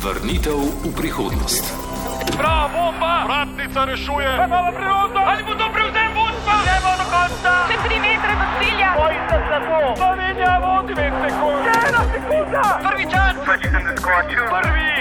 [0.00, 1.60] Vrnitev v prihodnost.
[2.32, 3.28] Prava bomba!
[3.28, 4.32] Vratnica rešuje!
[4.32, 5.28] Imamo priložnost!
[5.28, 6.54] Ali bo to prevzem vodstva?
[6.64, 7.52] Gremo do konca!
[7.68, 8.90] Še tri metre do cilja!
[8.96, 9.80] Bojite se bo!
[10.00, 11.72] Slovenija vodi dve sekunde!
[11.84, 12.64] Ena sekunda!
[12.80, 13.32] Prvi čas!
[13.44, 14.92] Prvi!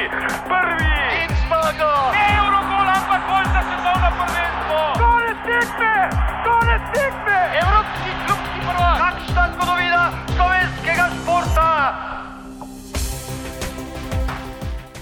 [0.51, 0.95] Prvi!
[1.23, 1.93] In zmaga!
[2.11, 4.79] Ne Eurogol, ampak bolj za svetovno prvenstvo!
[4.99, 5.95] Konec tekme!
[6.43, 7.39] Konec tekme!
[7.55, 7.78] Evropski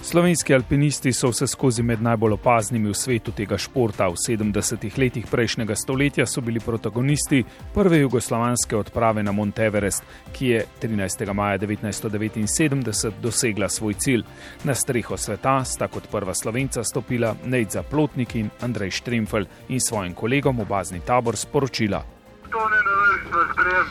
[0.08, 4.08] Slovenski alpinisti so vse skozi med najbolj opaznimi v svetu tega športa.
[4.08, 7.44] V 70-ih letih prejšnjega stoletja so bili protagonisti
[7.74, 11.34] prve jugoslovanske odprave na Mont Everest, ki je 13.
[11.34, 14.24] maja 1979 dosegla svoj cilj.
[14.64, 20.14] Na streho sveta sta kot prva slovenca stopila Nejca Plotnik in Andrej Štremfel in svojim
[20.16, 22.04] kolegom v bazni tabor sporočila.
[22.52, 23.86] To ne navršno sprejem.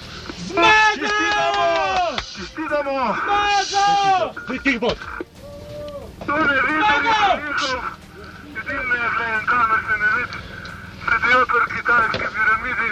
[4.56, 5.35] Čestitamo!
[6.26, 7.82] To ne njihov.
[8.58, 10.38] Edino je zdaj en kamer se ne vidi.
[11.04, 12.90] Sedijo pri kitajski piramidi,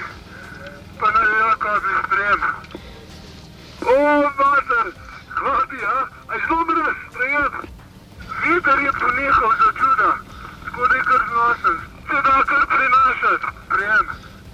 [1.01, 2.41] pa ne vejo, kaj bi sprejem.
[3.93, 3.97] O,
[4.39, 4.87] mater,
[5.39, 5.99] hladi, a?
[6.33, 7.55] A zelo brez sprejem.
[8.43, 10.11] Viter je ponehal za čuda.
[10.69, 11.77] Skodaj kar znosen.
[12.09, 13.47] Se da kar prinašati.
[13.67, 14.07] Sprejem.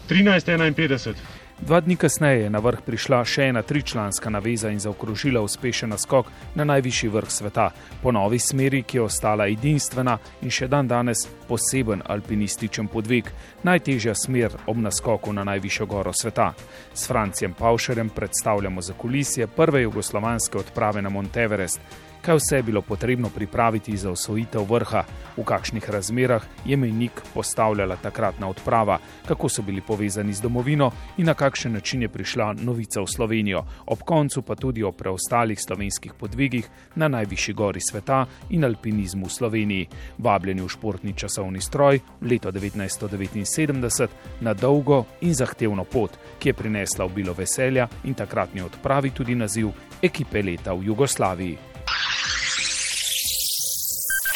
[0.08, 1.39] 1351.
[1.60, 6.30] Dva dni kasneje je na vrh prišla še ena tričlanska naveza in zaokrožila uspešen naskok
[6.56, 7.66] na najvišji vrh sveta,
[8.02, 13.28] po novi smeri, ki je ostala edinstvena in še dan danes poseben alpinističen podvig,
[13.62, 16.54] najtežja smer ob naskoku na najvišjo goro sveta.
[16.94, 21.80] S Francijem Paušerjem predstavljamo za kulisje prve jugoslovanske odprave na Mont Everest.
[22.20, 25.04] Kaj vse je bilo potrebno pripraviti za osvojitev vrha,
[25.36, 31.26] v kakšnih razmerah je mejnik postavljala takratna odprava, kako so bili povezani z domovino in
[31.26, 36.12] na kakšen način je prišla novica v Slovenijo, ob koncu pa tudi o preostalih slovenskih
[36.14, 39.88] podvigih na najvišji gori sveta in alpinizmu v Sloveniji.
[40.18, 44.08] Vabljeni v športni časovni stroj leto 1979
[44.40, 49.72] na dolgo in zahtevno pot, ki je prinesla obilo veselja in takratni odpravi tudi naziv
[50.02, 51.69] ekipe leta v Jugoslaviji.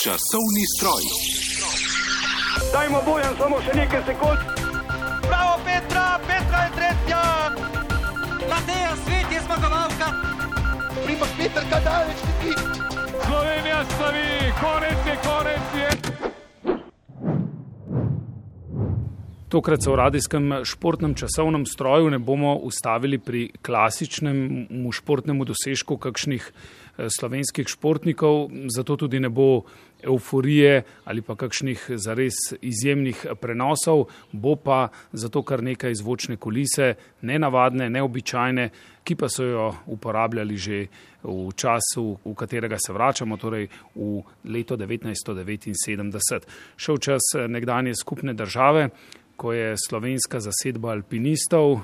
[0.05, 1.05] Časovni stroj.
[2.73, 4.43] Dajmo bojem samo še nekaj sekund.
[5.25, 7.23] Bravo, Petra, Petra je tretja.
[8.51, 10.11] Mateja Svet je zmagovalka.
[11.07, 12.53] Primoš Peter, kaj daleč ti?
[13.25, 14.29] Slovenija slavi,
[14.61, 15.89] konec je, konec je.
[19.55, 26.43] Tokrat se v radijskem športnem časovnem stroju ne bomo ustavili pri klasičnem športnem dosežku kakšnih
[26.43, 29.63] eh, slovenskih športnikov, zato tudi ne bo
[30.05, 37.91] euforije ali pa kakšnih zares izjemnih prenosov, bo pa zato kar nekaj zvočne kulise, nenavadne,
[37.91, 38.69] neobičajne,
[39.05, 40.87] ki pa so jo uporabljali že
[41.25, 46.49] v času, v katerega se vračamo, torej v leto 1979.
[46.77, 48.89] Šel čas nekdanje skupne države,
[49.37, 51.81] ko je slovenska zasedba alpinistov,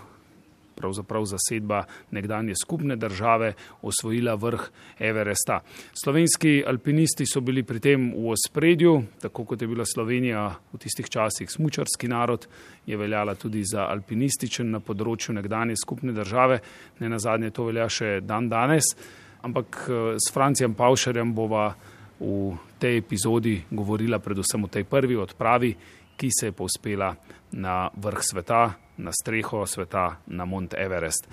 [0.77, 5.61] pravzaprav zasedba nekdanje skupne države, osvojila vrh Everesta.
[6.05, 11.09] Slovenski alpinisti so bili pri tem v ospredju, tako kot je bila Slovenija v tistih
[11.11, 12.47] časih smučarski narod,
[12.87, 16.61] je veljala tudi za alpinističen na področju nekdanje skupne države,
[17.01, 18.95] ne na zadnje to velja še dan danes,
[19.43, 19.85] ampak
[20.17, 21.75] s Francijem Paušerjem bova
[22.21, 25.73] v tej epizodi govorila predvsem o tej prvi odpravi,
[26.21, 27.15] ki se je povzpela
[27.57, 31.29] na vrh sveta, na streho sveta, na Mont Everest.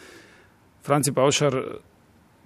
[0.82, 1.64] Franci Pavšar,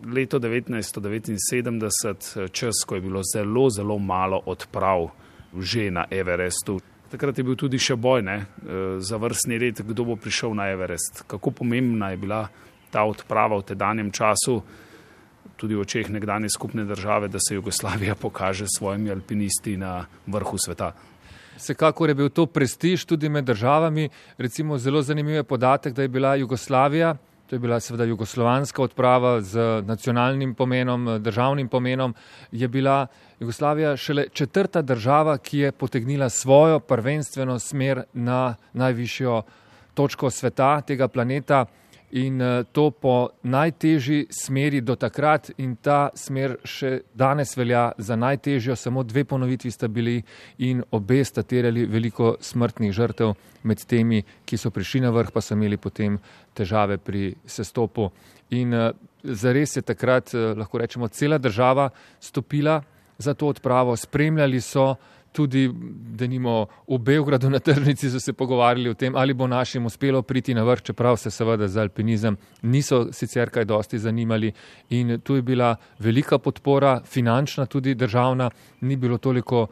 [0.06, 5.12] leto 1979, čas, ko je bilo zelo, zelo malo odprav
[5.60, 6.80] že na Everestu.
[7.12, 8.48] Takrat je bil tudi še boj ne,
[9.04, 11.28] za vrstni red, kdo bo prišel na Everest.
[11.28, 12.48] Kako pomembna je bila
[12.88, 14.64] ta odprava v tedanjem času,
[15.60, 20.58] tudi v očeh nekdanje skupne države, da se Jugoslavija pokaže s svojimi alpinisti na vrhu
[20.58, 20.94] sveta.
[21.58, 24.10] Vsekakor je bil to prestiž tudi med državami.
[24.38, 27.16] Recimo zelo zanimiv je podatek, da je bila Jugoslavija,
[27.48, 32.16] to je bila seveda jugoslovanska odprava z nacionalnim pomenom, državnim pomenom,
[32.52, 33.08] je bila
[33.40, 39.42] Jugoslavija šele četrta država, ki je potegnila svojo prvenstveno smer na najvišjo
[39.94, 41.66] točko sveta, tega planeta
[42.12, 42.42] in
[42.72, 49.04] to po najtežji smeri do takrat in ta smer še danes velja za najtežjo, samo
[49.04, 50.22] dve ponovitvi sta bili
[50.58, 55.42] in obe sta terjali veliko smrtnih žrtev med temi, ki so prišli na vrh, pa
[55.42, 56.20] so imeli potem
[56.58, 58.10] težave pri sestopu.
[58.52, 58.76] In
[59.24, 62.82] zares je takrat, lahko rečemo, cela država stopila
[63.18, 64.96] za to odpravo, spremljali so
[65.32, 65.70] tudi,
[66.18, 70.22] da nimo v Beogradu na tržnici so se pogovarjali o tem, ali bo našim uspelo
[70.22, 74.52] priti na vrh, čeprav se seveda za alpinizem niso sicer kaj dosti zanimali.
[74.90, 78.50] In tu je bila velika podpora, finančna tudi državna,
[78.82, 79.68] ni bilo toliko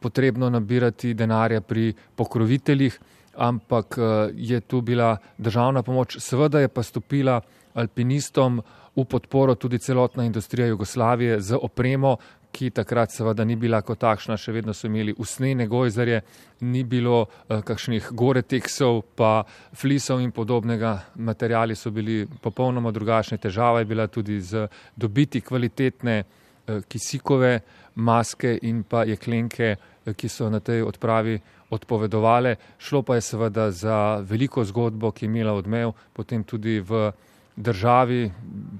[0.00, 2.98] potrebno nabirati denarja pri pokroviteljih,
[3.36, 6.18] ampak eh, je tu bila državna pomoč.
[6.18, 7.40] Seveda je pa stopila
[7.74, 8.62] alpinistom
[8.96, 12.16] v podporo tudi celotna industrija Jugoslavije z opremo,
[12.52, 16.22] ki takrat seveda ni bila kot takšna, še vedno so imeli usnjene gojzarje,
[16.64, 19.44] ni bilo uh, kakšnih gore teksov, pa
[19.76, 20.94] flisov in podobnega.
[21.16, 24.66] Materijali so bili popolnoma drugačni, težava je bila tudi z
[24.96, 27.60] dobiti kvalitetne uh, kisikove
[27.94, 31.38] maske in pa jeklenke, uh, ki so na tej odpravi
[31.70, 32.56] odpovedovale.
[32.78, 37.10] Šlo pa je seveda za veliko zgodbo, ki je imela odmev, potem tudi v
[37.56, 38.30] državi,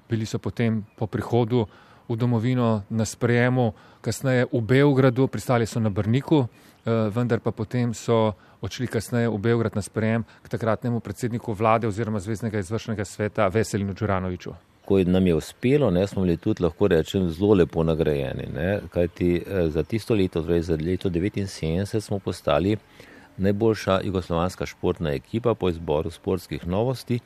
[0.08, 1.66] bili so potem po prihodu
[2.08, 7.94] v domovino na sprejemu, kasneje v Beogradu, pristali so na Brniku, eh, vendar pa potem
[7.94, 13.49] so odšli kasneje v Beograd na sprejem k takratnemu predsedniku vlade oziroma zvezdnega izvršnega sveta
[13.49, 14.55] Veselinu Đuranoviču.
[14.87, 18.47] Ko nam je uspelo, ne, smo bili tudi, lahko rečem, zelo lepo nagrajeni.
[18.55, 22.76] Ne, kajti eh, za tisto leto, torej za leto 1979, smo postali
[23.37, 27.20] najboljša jugoslovanska športna ekipa po izboru sportskih novosti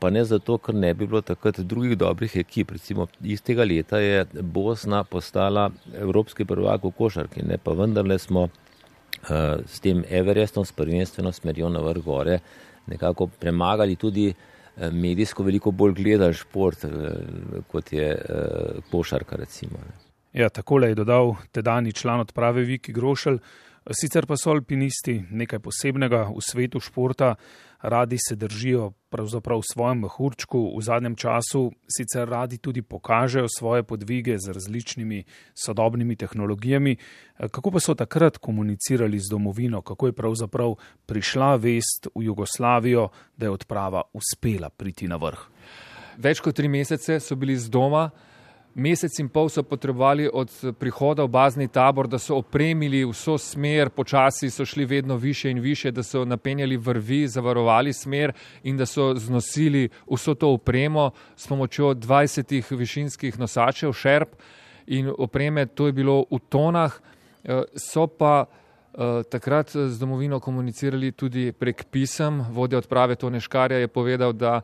[0.00, 2.72] pa ne zato, ker ne bi bilo takrat drugih dobrih ekip.
[2.76, 9.60] Recimo istega leta je Bosna postala evropski prvak v košarki, ne pa vendarle smo uh,
[9.66, 12.38] s tem Everestom, s prvenstveno smerjo na vrh gore,
[12.90, 19.84] nekako premagali tudi uh, medijsko veliko bolj gledan šport, uh, kot je uh, košarka recimo.
[19.84, 19.98] Ne.
[20.32, 23.40] Ja, takole je dodal tedajni član odprave Viki Grošelj.
[23.90, 27.34] Sicer pa so alpinisti nekaj posebnega v svetu športa,
[27.82, 33.82] radi se držijo pravzaprav v svojem mehurčku, v zadnjem času sicer radi tudi pokažejo svoje
[33.82, 36.96] podvige z različnimi sodobnimi tehnologijami.
[37.50, 40.74] Kako pa so takrat komunicirali z domovino, kako je pravzaprav
[41.06, 45.46] prišla vest v Jugoslavijo, da je odprava uspela priti na vrh?
[46.18, 48.10] Več kot tri mesece so bili z doma.
[48.74, 53.90] Mesec in pol so potrebovali od prihoda v bazni tabor, da so opremili vso smer,
[53.90, 58.32] počasi so šli vedno više in više, da so napenjali vrvi, zavarovali smer
[58.62, 64.28] in da so znosili vso to opremo s pomočjo 20 višinskih nosačev, šerp
[64.86, 67.00] in opreme, to je bilo v tonah,
[67.44, 72.44] eh, so pa eh, takrat z domovino komunicirali tudi prek pisem.
[72.50, 74.60] Vodja odprave Tone Škarja je povedal, da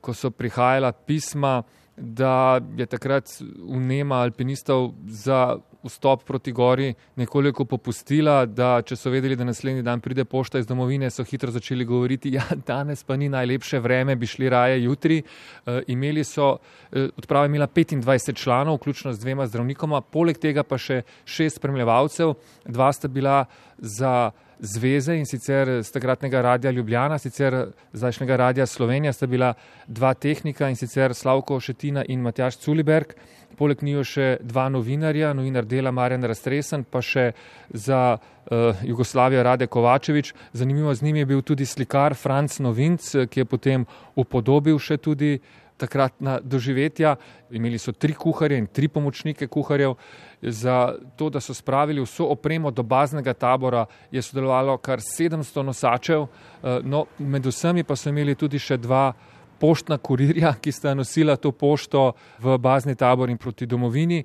[0.00, 1.62] ko so prihajala pisma,
[1.96, 3.28] da je takrat
[3.68, 10.00] vnema alpinistov za vstop proti gori nekoliko popustila, da če so vedeli, da naslednji dan
[10.00, 14.26] pride pošta iz domovine, so hitro začeli govoriti, ja, danes pa ni najlepše vreme, bi
[14.26, 15.20] šli raje jutri.
[15.20, 16.56] E, imeli so,
[16.92, 22.34] e, odprava imela 25 članov, vključno z dvema zdravnikoma, poleg tega pa še šest spremljevalcev,
[22.64, 23.44] dva sta bila
[23.78, 29.54] za zveze in sicer z takratnega radia Ljubljana, sicer zdajšnjega radia Slovenija sta bila
[29.86, 33.14] dva tehnika in sicer Slavko Šetina in Matjaš Culiberg.
[33.56, 37.32] Poleg njiju še dva novinarja, novinar dela Marjan Rastresen, pa še
[37.70, 40.32] za uh, Jugoslavijo Rade Kovačevič.
[40.52, 43.86] Zanimivo z njim je bil tudi slikar Franc Novinc, ki je potem
[44.16, 45.38] upodobil še tudi
[45.76, 47.16] takratna doživetja.
[47.50, 49.94] Imeli so tri kuharje in tri pomočnike kuharjev.
[50.42, 56.22] Za to, da so spravili vso opremo do baznega tabora, je sodelovalo kar 700 nosačev,
[56.26, 59.12] eh, no, med vsemi pa so imeli tudi še dva
[59.60, 62.12] poštna kurirja, ki sta nosila to pošto
[62.42, 64.24] v bazni tabor in proti domovini.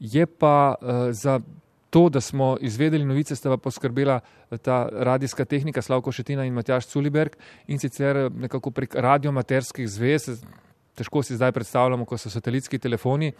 [0.00, 1.40] Je pa uh, za
[1.90, 6.54] to, da smo izvedeli novice, sta pa poskrbela eh, ta radijska tehnika Slavko Šetina in
[6.54, 10.40] Matjaš Culiberg in sicer nekako prek radiomaterskih zvez,
[10.94, 13.32] težko si zdaj predstavljamo, ko so satelitski telefoni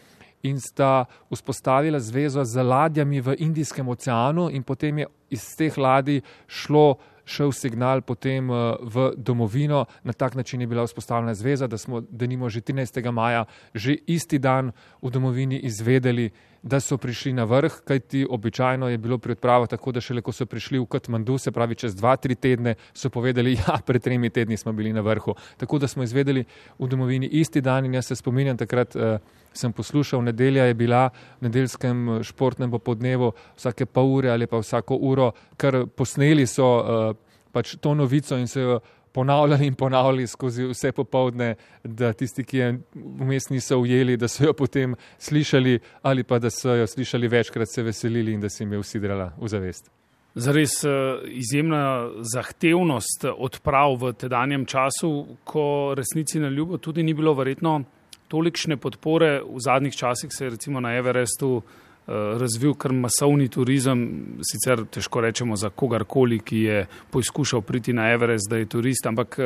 [0.43, 6.23] in sta vzpostavila zvezo z ladjami v Indijskem oceanu in potem je iz teh ladij
[6.47, 11.79] šlo šel signal potem eh, v domovino, na tak način je bila vzpostavljena zveza, da
[11.79, 13.11] smo denimo že 13.
[13.11, 13.45] maja,
[13.75, 16.31] že isti dan v domovini izvedeli,
[16.63, 20.33] da so prišli na vrh, kajti običajno je bilo pri odpravu tako, da šele ko
[20.33, 24.31] so prišli v Katmandu, se pravi čez dva, tri tedne, so povedali, ja, pred tremi
[24.31, 25.35] tedni smo bili na vrhu.
[25.57, 26.45] Tako da smo izvedeli
[26.79, 29.19] v domovini isti dan in jaz se spominjam takrat, eh,
[29.53, 31.09] sem poslušal, nedelja je bila
[31.41, 36.69] v nedeljskem eh, športnem popodnevu vsake pol ure ali pa vsako uro, ker posneli so
[36.79, 37.15] eh,
[37.53, 38.81] pač to novico in se jo
[39.13, 41.55] ponavljali in ponavljali skozi vse popovdne,
[41.85, 46.51] da tisti, ki je vmes niso ujeli, da so jo potem slišali ali pa da
[46.51, 49.91] so jo slišali večkrat, se veselili in da se jim je usidrala v zavest.
[50.35, 50.91] Zares eh,
[51.29, 57.83] izjemna zahtevnost odprav v tedanjem času, ko resnici na ljubo tudi ni bilo verjetno
[58.29, 59.43] tolikšne podpore.
[59.45, 61.63] V zadnjih časih se je recimo na Everestu
[62.07, 64.03] razvil kar masovni turizem,
[64.43, 69.39] sicer težko rečemo za kogarkoli, ki je poizkušal priti na Everest, da je turist, ampak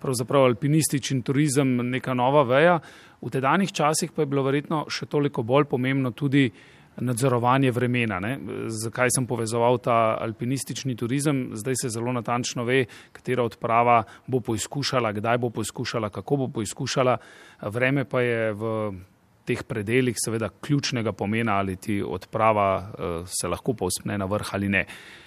[0.00, 2.78] pravzaprav alpinistični turizem neka nova veja.
[3.22, 6.50] V tedanjih časih pa je bilo verjetno še toliko bolj pomembno tudi
[7.00, 8.20] nadzorovanje vremena.
[8.20, 8.38] Ne?
[8.72, 11.50] Zakaj sem povezoval ta alpinistični turizem?
[11.56, 17.18] Zdaj se zelo natančno ve, katera odprava bo poizkušala, kdaj bo poizkušala, kako bo poizkušala.
[17.72, 18.72] Vreme pa je v
[19.46, 24.68] teh predeljih seveda ključnega pomena, ali ti odprava eh, se lahko povspne na vrh ali
[24.68, 24.86] ne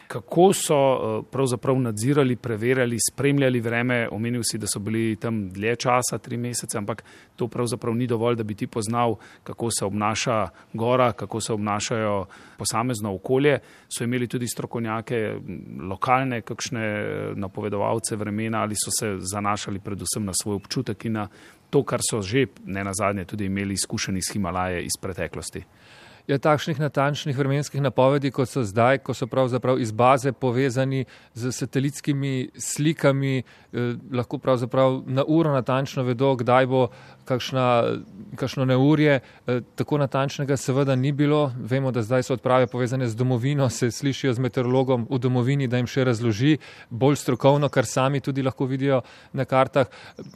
[0.09, 4.07] kako so eh, pravzaprav nadzirali, preverjali, spremljali vreme.
[4.11, 7.03] Omenil si, da so bili tam dlje časa, tri mesece, ampak
[7.35, 12.25] to pravzaprav ni dovolj, da bi ti poznal, kako se obnaša gora, kako se obnašajo
[12.57, 13.59] posamezno okolje.
[13.97, 15.35] So imeli tudi strokovnjake,
[15.89, 21.27] lokalne, kakšne eh, napovedovalce vremena ali so se zanašali predvsem na svoj občutek in na
[21.69, 25.63] to, kar so že ne na zadnje tudi imeli izkušeni iz Himalaje iz preteklosti
[26.29, 31.51] je takšnih natančnih vremenskih napovedi, kot so zdaj, ko so pravzaprav iz baze povezani z
[31.51, 36.87] satelitskimi slikami, eh, lahko pravzaprav na uro natančno vedo, kdaj bo
[37.25, 37.97] kakšna,
[38.35, 39.19] kakšno neurje.
[39.47, 41.51] Eh, tako natančnega seveda ni bilo.
[41.57, 45.77] Vemo, da zdaj so odprave povezane z domovino, se slišijo z meteorologom v domovini, da
[45.77, 46.57] jim še razloži
[46.89, 49.01] bolj strokovno, kar sami tudi lahko vidijo
[49.33, 49.87] na kartah.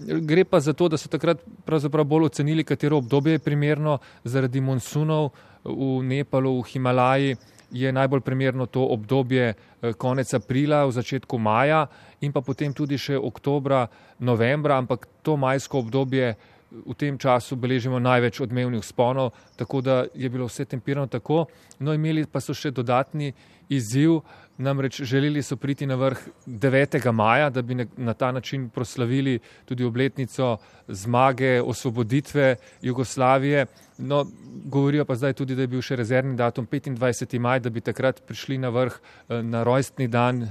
[0.02, 4.62] Gre pa za to, da so takrat pravzaprav bolj ocenili, katero obdobje je primerno zaradi
[4.62, 5.32] monsunov
[5.64, 7.38] v Nepalu, v Himalaji,
[7.74, 11.90] je najbolj primerno to obdobje eh, konec aprila, v začetku maja
[12.22, 13.90] in pa potem tudi še oktobra,
[14.22, 16.38] novembra, ampak to majsko obdobje
[16.74, 21.46] v tem času beležimo največ odmevnih sponov, tako da je bilo vse tempirano tako.
[21.80, 23.34] No, imeli pa so še dodatni
[23.70, 24.22] izziv,
[24.58, 27.12] namreč želeli so priti na vrh 9.
[27.12, 33.66] maja, da bi na ta način proslavili tudi obletnico zmage, osvoboditve Jugoslavije.
[33.98, 34.26] No,
[34.66, 37.40] govorijo pa zdaj tudi, da je bil še rezervni datum 25.
[37.40, 38.98] maj, da bi takrat prišli na vrh
[39.30, 40.48] eh, na rojstni dan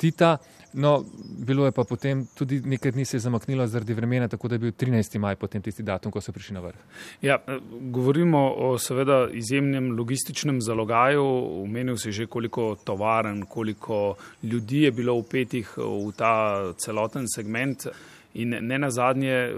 [0.00, 0.38] Tita.
[0.72, 1.04] No,
[1.46, 4.58] bilo je pa potem tudi nekaj dni se je zamaknilo zaradi vremena, tako da je
[4.58, 5.18] bil 13.
[5.18, 6.76] maj potem tisti datum, ko so prišli na vrh.
[7.22, 7.58] Ja, eh,
[7.90, 11.24] govorimo o seveda izjemnem logističnem zalogaju.
[11.64, 17.86] Umenil si že, koliko tovaren, koliko ljudi je bilo upetih v ta celoten segment
[18.34, 19.52] in ne nazadnje eh,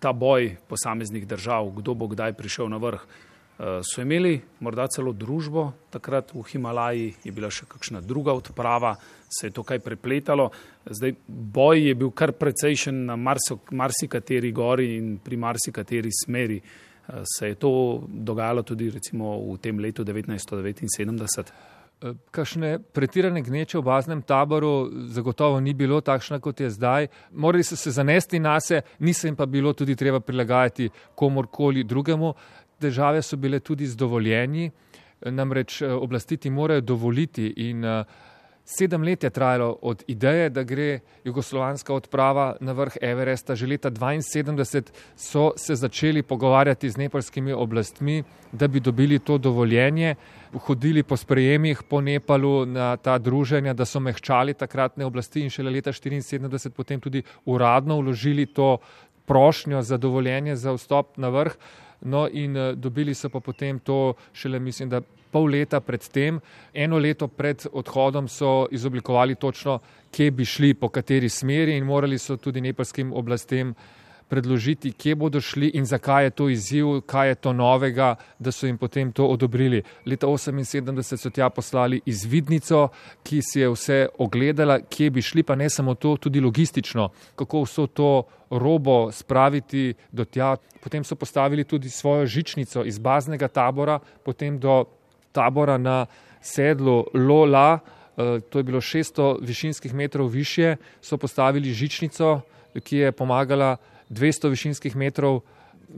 [0.00, 3.00] ta boj posameznih držav, kdo bo kdaj prišel na vrh.
[3.62, 8.96] Eh, so imeli morda celo družbo, takrat v Himalaji je bila še kakšna druga odprava,
[9.32, 10.50] se je to kaj prepletalo.
[10.86, 13.16] Zdaj, boj je bil kar precejšen na
[13.70, 16.60] marsikateri gori in pri marsikateri smeri.
[16.62, 21.52] Eh, se je to dogajalo tudi recimo v tem letu 1979?
[22.02, 27.06] Eh, kakšne pretirane gneče v baznem taboru zagotovo ni bilo takšna, kot je zdaj.
[27.32, 32.34] Morali so se zanesti na se, niso jim pa bilo tudi treba prilagajati komorkoli drugemu
[32.82, 34.70] težave so bile tudi z dovoljenji,
[35.30, 38.04] namreč eh, oblastiti morajo dovoliti in eh,
[38.64, 43.54] sedem let je trajalo od ideje, da gre jugoslovanska odprava na vrh Everesta.
[43.54, 50.14] Že leta 1972 so se začeli pogovarjati z nepalskimi oblastmi, da bi dobili to dovoljenje,
[50.52, 55.70] hodili po sprejemih po Nepalu na ta druženja, da so mehčali takratne oblasti in šele
[55.70, 58.78] leta 1974 potem tudi uradno vložili to
[59.26, 61.56] prošnjo za dovoljenje za vstop na vrh.
[62.04, 65.00] No, in uh, dobili so pa potem to šele, mislim, da
[65.32, 66.40] pol leta pred tem,
[66.74, 69.78] eno leto pred odhodom so izoblikovali točno,
[70.12, 73.74] kje bi šli, po kateri smeri in morali so tudi nepalskim oblastem
[74.32, 78.64] predložiti, kje bodo šli in zakaj je to izziv, kaj je to novega, da so
[78.66, 79.82] jim potem to odobrili.
[80.08, 82.86] Leta 1978 so tja poslali izvidnico,
[83.28, 87.62] ki si je vse ogledala, kje bi šli, pa ne samo to, tudi logistično, kako
[87.66, 88.08] vso to
[88.50, 90.56] robo spraviti do tja.
[90.80, 94.86] Potem so postavili tudi svojo žičnico iz baznega tabora, potem do
[95.32, 96.06] tabora na
[96.40, 102.40] sedlu Lola, eh, to je bilo 600 višinskih metrov više, so postavili žičnico,
[102.80, 103.76] ki je pomagala
[104.12, 105.40] 200 višinskih metrov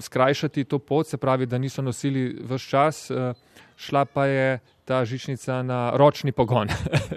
[0.00, 3.34] skrajšati to pot, se pravi, da niso nosili vse čas, eh,
[3.76, 6.68] šla pa je ta žičnica na ročni pogon.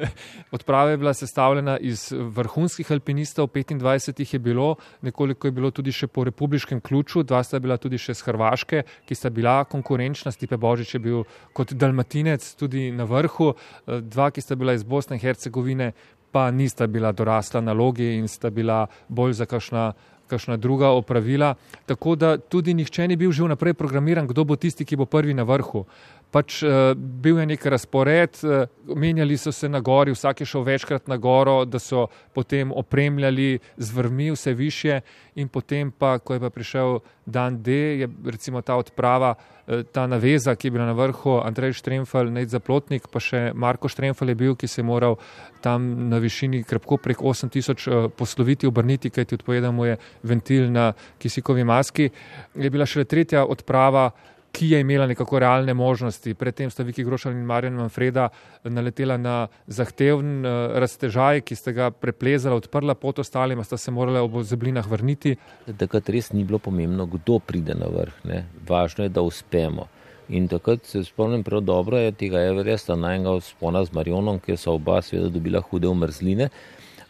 [0.56, 5.92] Odprava je bila sestavljena iz vrhunskih alpinistov, 25 jih je bilo, nekoliko je bilo tudi
[5.92, 10.32] še po republiškem ključu, dva sta bila tudi še z Hrvaške, ki sta bila konkurenčna,
[10.32, 11.24] Stipe Božič je bil
[11.54, 15.94] kot dalmatinec tudi na vrhu, eh, dva, ki sta bila iz Bosne in Hercegovine,
[16.32, 19.94] pa nista bila dorasla nalogi in sta bila bolj za kakšna
[20.28, 21.56] kakšna druga opravila.
[21.86, 25.34] Tako da tudi nihče ni bil že vnaprej programiran, kdo bo tisti, ki bo prvi
[25.34, 25.86] na vrhu.
[26.32, 28.68] Pač uh, bil je nek razpored, uh,
[29.00, 33.60] menjali so se na gori, vsak je šel večkrat na goro, da so potem opremljali
[33.78, 35.00] z vrmi vse više
[35.36, 37.72] in potem pa, ko je pa prišel dan D,
[38.04, 42.52] je recimo ta odprava, uh, ta naveza, ki je bila na vrhu, Andrej Štremfel, Nec
[42.52, 45.16] Zaplotnik, pa še Marko Štremfel je bil, ki se je moral
[45.64, 50.92] tam na višini krepko prek 8000 uh, posloviti, obrniti, kajti odpovedal mu je ventil na
[51.24, 52.12] kisikovi maski.
[52.56, 54.12] Je bila šele tretja odprava,
[54.58, 56.34] ki je imela nekako realne možnosti.
[56.34, 58.30] Predtem sta Viki Grošal in Marjan Manfreda
[58.64, 59.36] naletela na
[59.68, 64.88] zahteven uh, raztežaj, ki sta ga preplezala, odprla pot ostalima, sta se morala ob zeblinah
[64.90, 65.36] vrniti.
[65.78, 68.26] Takrat res ni bilo pomembno, kdo pride na vrh.
[68.26, 68.42] Ne?
[68.68, 69.86] Važno je, da uspemo.
[70.34, 74.74] In takrat se spomnim prav dobro je tega Everesta, najnega spona z Marionom, ki so
[74.76, 76.50] oba seveda dobila hude umrzline.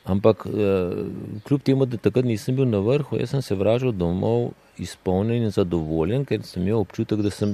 [0.08, 0.52] Ampak eh,
[1.44, 5.52] kljub temu, da takrat nisem bil na vrhu, jaz sem se vračal domov izpolnjen in
[5.52, 7.52] zadovoljen, ker sem imel občutek, da sem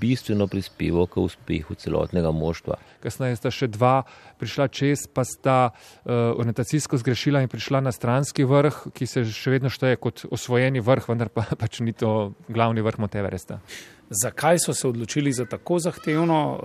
[0.00, 2.80] bistveno prispeval k uspehu celotnega moštva.
[3.04, 4.02] Kasneje sta še dva
[4.40, 9.54] prišla čez, pa sta uh, orientacijsko zgrešila in prišla na stranski vrh, ki se še
[9.54, 13.60] vedno šteje kot osvojeni vrh, vendar pa pač ni to glavni vrh Monteveresta.
[14.08, 16.58] Zakaj so se odločili za tako zahtevno uh,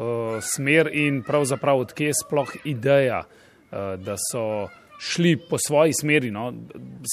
[0.44, 6.32] smer in pravzaprav odkje je sploh ideja, uh, da so šli po svoji smeri.
[6.32, 6.54] No.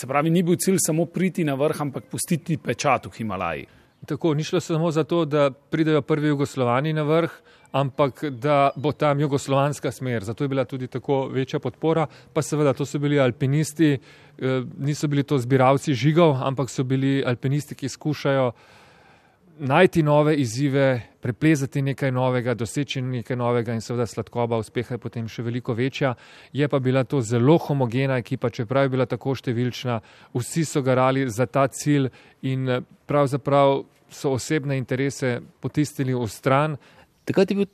[0.01, 3.67] Se pravi, ni bil cilj samo priti na vrh, ampak pustiti pečat v Himalaji.
[4.07, 7.31] Tako, ni šlo samo za to, da pridejo prvi jugoslovani na vrh,
[7.73, 10.25] ampak da bo tam jugoslovanska smer.
[10.25, 12.07] Zato je bila tudi tako večja podpora.
[12.33, 17.23] Pa seveda, to so bili alpinisti, eh, niso bili to zbiralci žigov, ampak so bili
[17.27, 18.53] alpinisti, ki skušajo
[19.59, 25.29] najti nove izzive, preplezati nekaj novega, doseči nekaj novega in seveda sladkoba uspeha je potem
[25.29, 26.15] še veliko večja.
[26.53, 30.01] Je pa bila to zelo homogena ekipa, čeprav je bila tako številčna,
[30.35, 32.11] vsi so garali za ta cilj
[32.43, 36.77] in eh, pravzaprav so osebne interese potistili v stran.
[37.27, 37.71] Takrat je bil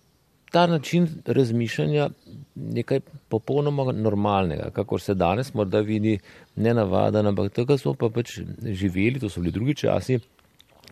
[0.52, 2.10] ta način razmišljanja
[2.54, 3.00] nekaj
[3.32, 6.18] popolnoma normalnega, kakor se danes morda vidi
[6.56, 10.18] nenavaden, ampak takrat smo pa pač živeli, to so bili drugi časi,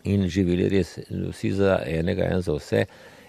[0.04, 2.84] in živeli res vsi za enega, en za vse,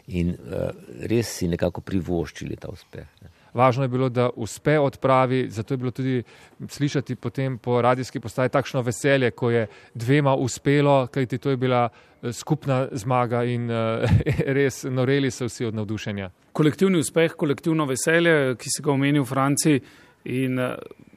[0.07, 0.71] in uh,
[1.07, 3.07] res si nekako privoščili ta uspeh.
[3.53, 6.21] Važno je bilo, da uspe odpravi, zato je bilo tudi
[6.67, 11.89] slišati potem po radijski postaji takšno veselje, ko je dvema uspelo, kajti to je bila
[11.89, 14.07] eh, skupna zmaga in uh,
[14.57, 16.31] res noreli so vsi od navdušenja.
[16.51, 19.83] Kolektivni uspeh, kolektivno veselje, ki se ga omenil v Franciji
[20.31, 20.59] in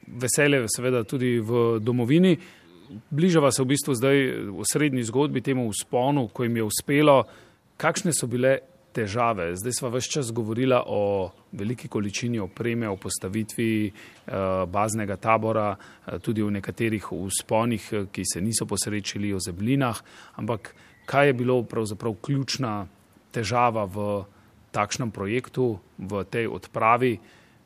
[0.07, 2.35] veselje seveda tudi v domovini.
[2.35, 2.64] Uh,
[3.09, 4.17] bližava se v bistvu zdaj
[4.51, 7.23] v srednji zgodbi temu usponu, ko jim je uspelo.
[7.77, 8.59] Kakšne so bile
[8.95, 9.51] težave?
[9.55, 14.33] Zdaj smo vse čas govorili o veliki količini opreme, o postavitvi eh,
[14.67, 20.01] baznega tabora, eh, tudi v nekaterih usponih, eh, ki se niso posrečili o zeblinah.
[20.35, 22.87] Ampak kaj je bilo pravzaprav ključna
[23.31, 24.23] težava v
[24.71, 27.19] takšnem projektu, v tej odpravi,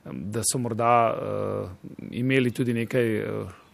[0.09, 1.13] da so morda
[2.11, 3.07] imeli tudi nekaj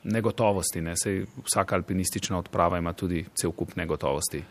[0.05, 0.81] negotovosti.
[0.81, 0.93] Ne?
[0.97, 4.43] Sej vsaka alpinistična odprava ima tudi cel kup negotovosti.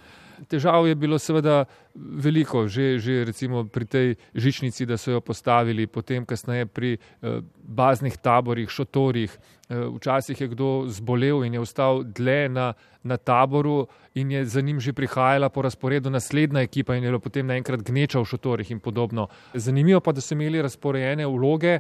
[0.48, 1.64] Težav je bilo seveda
[1.94, 7.40] veliko, že, že recimo pri tej žičnici, da so jo postavili, potem kasneje pri eh,
[7.62, 9.30] baznih taborih, šotorih.
[9.68, 14.60] Eh, včasih je kdo zbolel in je ostal dlje na, na taboru in je za
[14.60, 18.70] njim že prihajala po razporedu naslednja ekipa in je bilo potem naenkrat gneča v šotorih
[18.70, 19.28] in podobno.
[19.54, 21.78] Zanimivo pa, da so imeli razporejene vloge,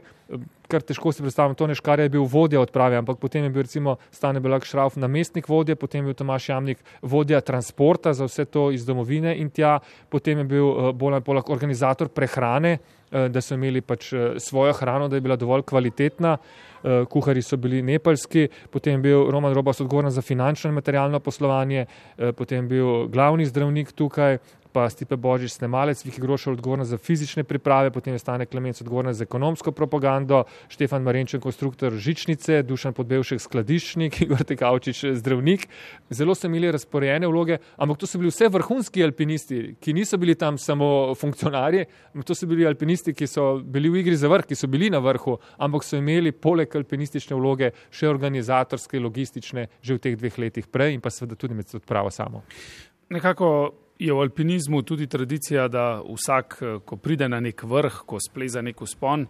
[0.68, 3.96] kar težko si predstavljam, to neškar je bil vodja odprave, ampak potem je bil recimo
[4.10, 8.70] Stane Belak Šrauf namestnik vodje, potem je bil Tomaš Jamnik vodja transporta za vse to
[8.70, 9.78] iz domovine in tja,
[10.14, 14.38] potem je bil eh, bolj ali bolj organizator prehrane, eh, da so imeli pač eh,
[14.38, 16.38] svojo hrano, da je bila dovolj kvalitetna.
[16.84, 21.20] Eh, kuhari so bili nepalski, potem je bil Roman Robas odgovoren za finančno in materialno
[21.20, 24.38] poslovanje, eh, potem je bil glavni zdravnik tukaj,
[24.74, 29.14] pa Stipe Božič, snemalec, Viki Grošal odgovoren za fizične priprave, potem je Stane Klemenc odgovoren
[29.14, 35.68] za ekonomsko propagando, Štefan Marenčen, konstruktor žičnice, Dušan Podbevšek, skladiščnik, Igor Tekavčič, zdravnik.
[36.10, 40.34] Zelo so imeli razporejene vloge, ampak to so bili vse vrhunski alpinisti, ki niso bili
[40.34, 41.86] tam samo funkcionarji,
[42.26, 44.98] to so bili alpinisti, ki so bili v igri za vrh, ki so bili na
[44.98, 50.66] vrhu, ampak so imeli poleg alpinistične vloge še organizatorske, logistične, že v teh dveh letih
[50.66, 52.42] prej in pa seveda tudi med odpravo samo.
[53.14, 53.48] Nekako
[53.98, 58.62] je v alpinizmu tudi tradicija, da vsak, eh, ko pride na nek vrh, ko spleza
[58.62, 59.26] nek uspon,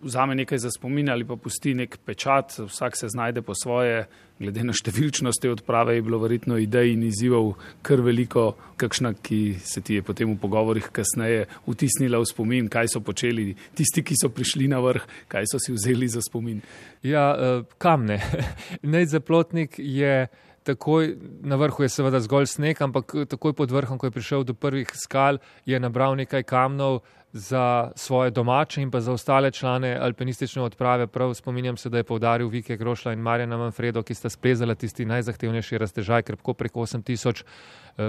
[0.00, 4.06] vzame nekaj za spomin ali pa pusti nek pečat, vsak se znajde po svoje.
[4.38, 9.56] Glede na številčnost te odprave je bilo verjetno idej in izzivov kar veliko, kakšna, ki
[9.64, 14.12] se ti je potem v pogovorih kasneje vtisnila v spomin, kaj so počeli tisti, ki
[14.20, 16.60] so prišli na vrh, kaj so si vzeli za spomin.
[17.00, 18.20] Ja, eh, kam ne.
[18.84, 20.28] Nejzaplotnik je
[20.66, 21.14] takoj
[21.46, 24.90] na vrhu je seveda zgolj sneg, ampak takoj pod vrhom, ko je prišel do prvih
[24.94, 27.00] skal, je nabral nekaj kamnov
[27.32, 31.06] za svoje domače in pa za ostale člane alpinistične odprave.
[31.06, 35.04] Prav spominjam se, da je povdaril Vike Grošla in Marjana Manfredo, ki sta splezala tisti
[35.04, 37.44] najzahtevnejši raztežaj, krpko preko 8000.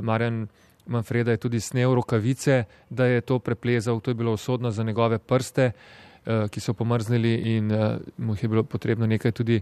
[0.02, 0.48] Marjan
[0.88, 5.20] Manfreda je tudi snel rokavice, da je to preplezal, to je bilo usodno za njegove
[5.20, 5.72] prste,
[6.50, 7.72] ki so pomrznili in
[8.18, 9.62] mu je bilo potrebno nekaj tudi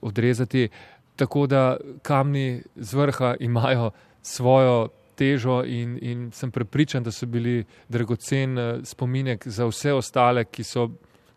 [0.00, 0.68] odrezati.
[1.16, 3.90] Tako da kamni z vrha imajo
[4.22, 10.64] svojo težo in, in sem prepričan, da so bili dragocen spominek za vse ostale, ki
[10.64, 10.88] so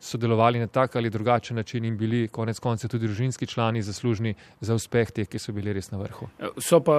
[0.04, 4.76] sodelovali na tak ali drugačen način in bili konec konca tudi družinski člani zaslužni za
[4.76, 6.28] uspeh teh, ki so bili res na vrhu.
[6.60, 6.98] So pa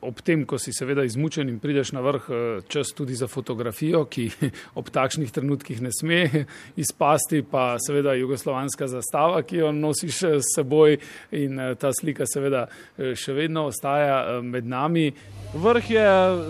[0.00, 2.30] ob tem, ko si seveda izmučen in prideš na vrh,
[2.68, 4.30] čas tudi za fotografijo, ki
[4.80, 10.96] ob takšnih trenutkih ne sme izpasti, pa seveda jugoslovanska zastava, ki jo nosiš s seboj
[11.36, 15.10] in ta slika seveda še vedno ostaja med nami.
[15.54, 16.06] Vrh je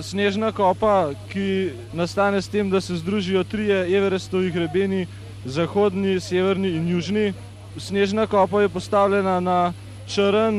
[0.07, 5.07] snežna kopa, ki nastane s tem, da se združijo trije Everestovi grebeni,
[5.49, 7.33] zahodni, severni in južni.
[7.77, 9.73] Snežna kopa je postavljena na
[10.09, 10.57] črn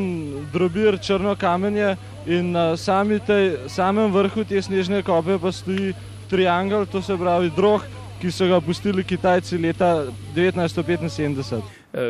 [0.53, 1.95] drobir, črno kamenje
[2.27, 5.93] in na sami tej, samem vrhu te snežne kope pa stoji
[6.29, 7.81] triangel, to se pravi drog,
[8.21, 11.61] ki so ga pustili Kitajci leta 1975.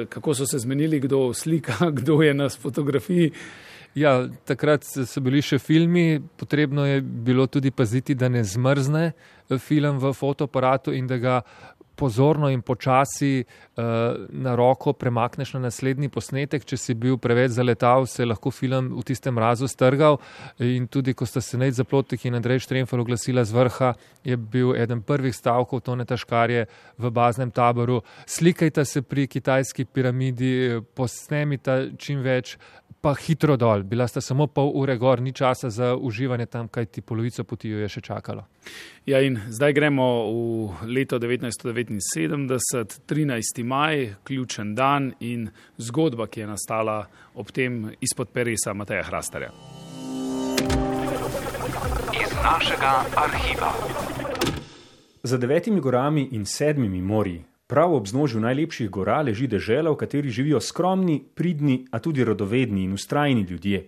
[0.10, 3.32] Kako so se zmenili, kdo slika, kdo je na fotografiji?
[3.96, 9.12] Ja, takrat so bili še filmi, potrebno je bilo tudi paziti, da ne zmrzne
[9.58, 11.40] film v fotoaparatu in da ga
[12.00, 13.84] pozorno in počasi uh,
[14.30, 16.64] na roko premakneš na naslednji posnetek.
[16.64, 20.20] Če si bil preveč zaletal, se je lahko film v tistem mrazu strgal.
[20.64, 24.72] In tudi, ko sta se Neď Zaplotik in Andrej Štremfer oglasila z vrha, je bil
[24.80, 28.00] eden prvih stavkov Tone Taškarje v baznem taboru.
[28.26, 32.56] Slikajte se pri kitajski piramidi, posnemite čim več.
[33.02, 36.86] Pa hitro dol, bila sta samo pol ure gor, ni časa za uživanje tam, kaj
[36.86, 38.44] ti polovico poti je še čakalo.
[39.08, 43.64] Ja, in zdaj gremo v leto 1979, 13.
[43.64, 46.98] maj, ključen dan in zgodba, ki je nastala
[47.36, 49.54] ob tem izpod peresa Mateja Hrastarja.
[52.20, 53.72] Iz našega arhiva.
[55.24, 60.32] Za devetimi gorami in sedmimi morji Prav ob znožju najlepših gora leži dežela, v kateri
[60.34, 63.84] živijo skromni, pridni, a tudi radovedni in ustrajni ljudje.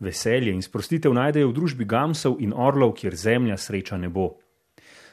[0.00, 4.38] Veselje in sprostitev najdejo v družbi gamsov in orlov, kjer zemlja sreča ne bo.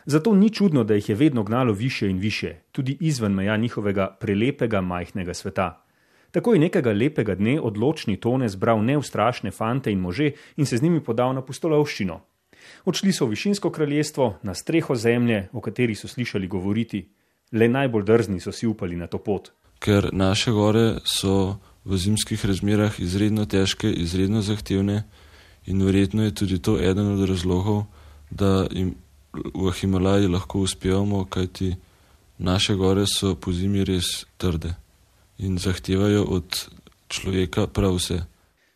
[0.05, 4.07] Zato ni čudno, da jih je vedno gnalo više in više, tudi izven meja njihovega
[4.19, 5.83] prelepega majhnega sveta.
[6.31, 10.81] Tako je nekega lepega dne odločni tone zbral neustrašne fante in može in se z
[10.81, 12.21] njimi podal na pustolovščino.
[12.85, 17.09] Odšli so v višinsko kraljestvo, na streho zemlje, o kateri so slišali govoriti.
[17.51, 19.51] Le najbolj drzni so si upali na to pot.
[19.79, 25.03] Ker naše gore so v zimskih razmerah izredno težke, izredno zahtevne
[25.67, 27.86] in verjetno je tudi to eden od razlogov,
[28.31, 28.95] da jim
[29.33, 31.75] v Himalaji lahko uspevamo, kajti
[32.38, 34.73] naše gore so po zimi res trde
[35.38, 36.67] in zahtevajo od
[37.07, 38.19] človeka prav vse.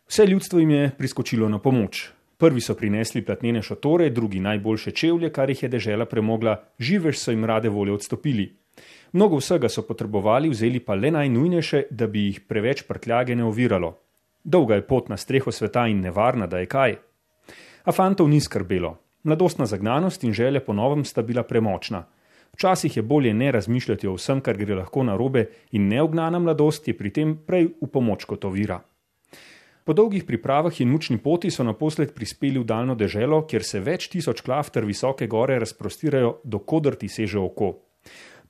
[0.07, 2.09] Vse ljudstvo jim je priskočilo na pomoč.
[2.37, 7.31] Prvi so prinesli platnene šotore, drugi najboljše čevlje, kar jih je dežela premogla, živež so
[7.31, 8.60] jim rade volje odstopili.
[9.11, 13.97] Mnogo vsega so potrebovali, vzeli pa le najnujnejše, da bi jih preveč prtljage ne oviralo.
[14.43, 16.95] Dolga je pot na streho sveta in nevarna, da je kaj.
[17.83, 18.97] A fantov ni skrbelo.
[19.23, 22.05] Mladostna zagnanost in želja po novem sta bila premočna.
[22.53, 26.87] Včasih je bolje ne razmišljati o vsem, kar gre lahko na robe, in neognana mladost
[26.87, 28.79] je pri tem prej v pomoč kot ovira.
[29.83, 34.07] Po dolgih pripravah in mučni poti so naposled prispeli v daljno deželo, kjer se več
[34.07, 37.90] tisoč klafter visoke gore razprostirajo, dokodr ti seže oko.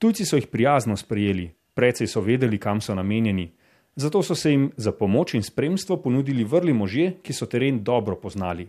[0.02, 3.52] Tujci so jih prijazno sprejeli, precej so vedeli, kam so namenjeni.
[3.96, 8.16] Zato so se jim za pomoč in spremstvo ponudili vrli možje, ki so teren dobro
[8.16, 8.66] poznali.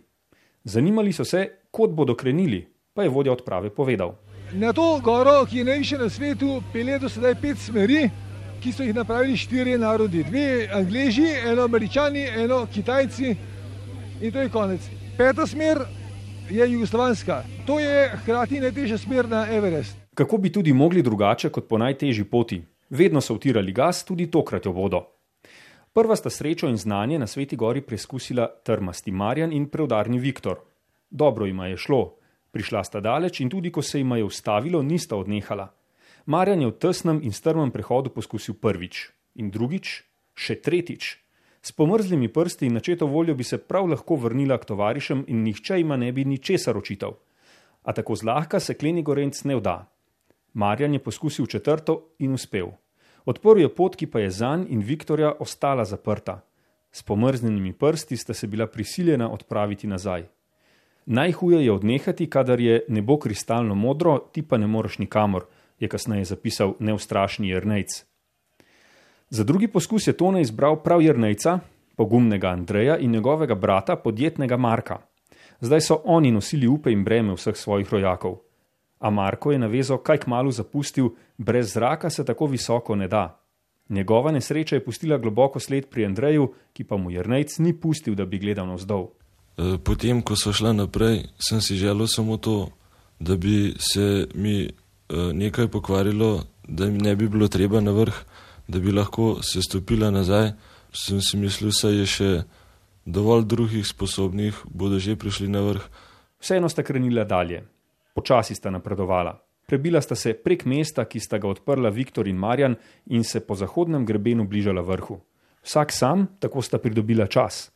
[0.64, 4.12] Zanimali so se, kot bodo krenili, pa je vodja odprave povedal.
[4.52, 8.10] Na to goro, ki je najviše na svetu, pelje do sedaj pet smeri,
[8.60, 10.24] ki so jih napravili štirje narodi.
[10.28, 13.36] Dve Angleži, eno Američani, eno Kitajci
[14.20, 14.84] in to je konec.
[15.16, 15.80] Peta smer
[16.50, 17.42] je jugoslovanska.
[17.66, 20.01] To je hkrati najtežja smer na Everest.
[20.22, 22.60] Kako bi tudi mogli drugače kot po najtežji poti?
[22.90, 25.00] Vedno so vtirali gas, tudi tokrat jo bodo.
[25.92, 30.60] Prva sta srečo in znanje na Sveti gori preizkusila trmasti Marjan in preudarni Viktor.
[31.10, 32.14] Dobro jima je šlo,
[32.52, 35.72] prišla sta daleč in tudi ko se jima je ustavilo, nista odnehala.
[36.26, 40.04] Marjan je v tesnem in strmem prehodu poskusil prvič in drugič,
[40.34, 41.16] še tretjič.
[41.62, 45.82] S pomrzlimi prsti in načeto voljo bi se prav lahko vrnila k tovarišem in nihče
[45.82, 47.18] jima ne bi ničesar očital.
[47.82, 49.91] A tako zlahka se kleni gorenc ne vda.
[50.52, 52.66] Marjan je poskusil četrto in uspel.
[53.24, 56.40] Odprl je pot, ki pa je zanj in Viktorja ostala zaprta.
[56.92, 60.24] S pomrznjenimi prsti sta se bila prisiljena odpraviti nazaj.
[61.06, 65.46] Najhuje je odnehati, kadar je nebo kristalno modro, ti pa ne moreš nikamor,
[65.78, 68.04] je kasneje zapisal neustrašni Jrnejc.
[69.30, 71.58] Za drugi poskus je Tone izbral prav Jrnejca,
[71.96, 74.98] pogumnega Andreja in njegovega brata, podjetnega Marka.
[75.60, 78.36] Zdaj so oni nosili upe in breme vseh svojih rojakov.
[79.02, 83.42] A Marko je navezo kaj k malu zapustil, brez zraka se tako visoko ne da.
[83.88, 88.24] Njegova nesreča je pustila globoko sled pri Andreju, ki pa mu Jrnejc ni pustil, da
[88.24, 89.08] bi gledal navzdol.
[89.58, 92.70] E, Potem, ko so šla naprej, sem si želel samo to,
[93.20, 94.70] da bi se mi e,
[95.32, 98.22] nekaj pokvarilo, da mi ne bi bilo treba na vrh,
[98.68, 100.52] da bi lahko se stopila nazaj.
[100.92, 102.30] Sem si mislil, da je še
[103.04, 105.84] dovolj drugih sposobnih, bodo že prišli na vrh.
[106.38, 107.64] Vseeno sta krenila dalje.
[108.12, 109.38] Počasi sta napredovala.
[109.66, 112.74] Prebila sta se prek mesta, ki sta ga odprla Viktor in Marjan,
[113.06, 115.20] in se po zahodnem grebenu bližala vrhu.
[115.62, 117.70] Vsak sam, tako sta pridobila čas.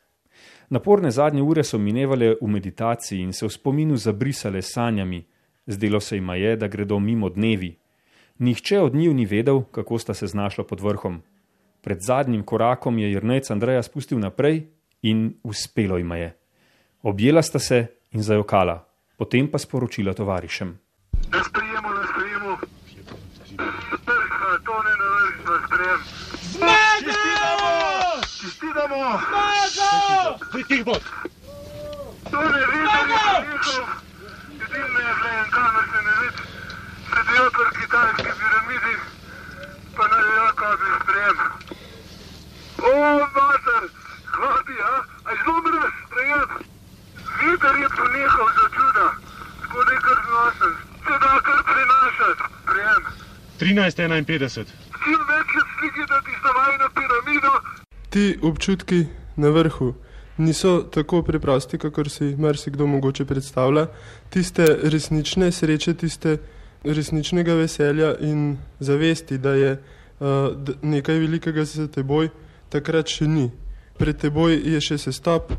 [0.71, 5.25] Naporne zadnje ure so minevale v meditaciji in se v spominu zabrisale sanjami.
[5.67, 7.77] Zdelo se jima je, da gredo mimo dnevi.
[8.39, 11.23] Nihče od njiju ni vedel, kako sta se znašla pod vrhom.
[11.81, 14.67] Pred zadnjim korakom je Jrnec Andreja spustil naprej
[15.03, 16.37] in uspelo jima je.
[17.03, 20.79] Objela sta se in zajokala, potem pa sporočila tovarišem.
[21.33, 22.57] Na sprijemu, na sprijemu.
[24.07, 26.01] Vrha, to ne na vrh, na sprijem.
[27.07, 27.71] Čestitamo!
[28.41, 29.01] Čestitamo!
[30.69, 31.03] Tih bod!
[32.31, 33.07] To ne vidim,
[33.47, 33.87] njihov.
[34.65, 36.43] Edini je zdaj en kamer se ne vidi.
[37.11, 38.95] Sedijo pri kitajski piramidi,
[39.97, 41.37] pa na jako bi sprijem.
[42.89, 42.93] O,
[43.35, 43.85] mater,
[44.39, 44.95] hodi, a?
[45.29, 46.51] A zelo mrve sprijem.
[47.39, 48.67] Viter je ponehal za
[49.93, 50.73] je kar znosen.
[51.05, 52.43] Se da kar prinašati.
[52.63, 53.03] Sprijem.
[53.61, 54.65] 13.51.
[55.05, 57.53] Čim več je sliki, da ti stavaj na piramido,
[58.11, 59.95] Ti občutki na vrhu
[60.37, 63.87] niso tako preprosti, kakor si marsikdo mogoče predstavlja.
[64.31, 66.39] Tiste resnične sreče, tiste
[66.85, 70.27] resničnega veselja in zavesti, da je uh,
[70.83, 72.29] nekaj velikega za teboj,
[72.69, 73.51] takrat še ni.
[73.99, 75.53] Pred teboj je še sestop,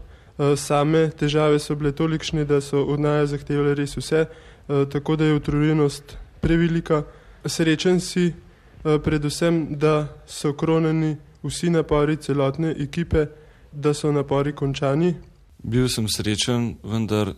[0.55, 5.25] same težave so bile tolikšne, da so od naja zahtevale res vse, uh, tako da
[5.25, 7.03] je utrujenost prevelika.
[7.45, 13.25] Srečen si uh, predvsem, da so kronani vsi napori celotne ekipe,
[13.71, 15.15] da so napori končani.
[15.63, 17.33] Bil sem srečen, vendar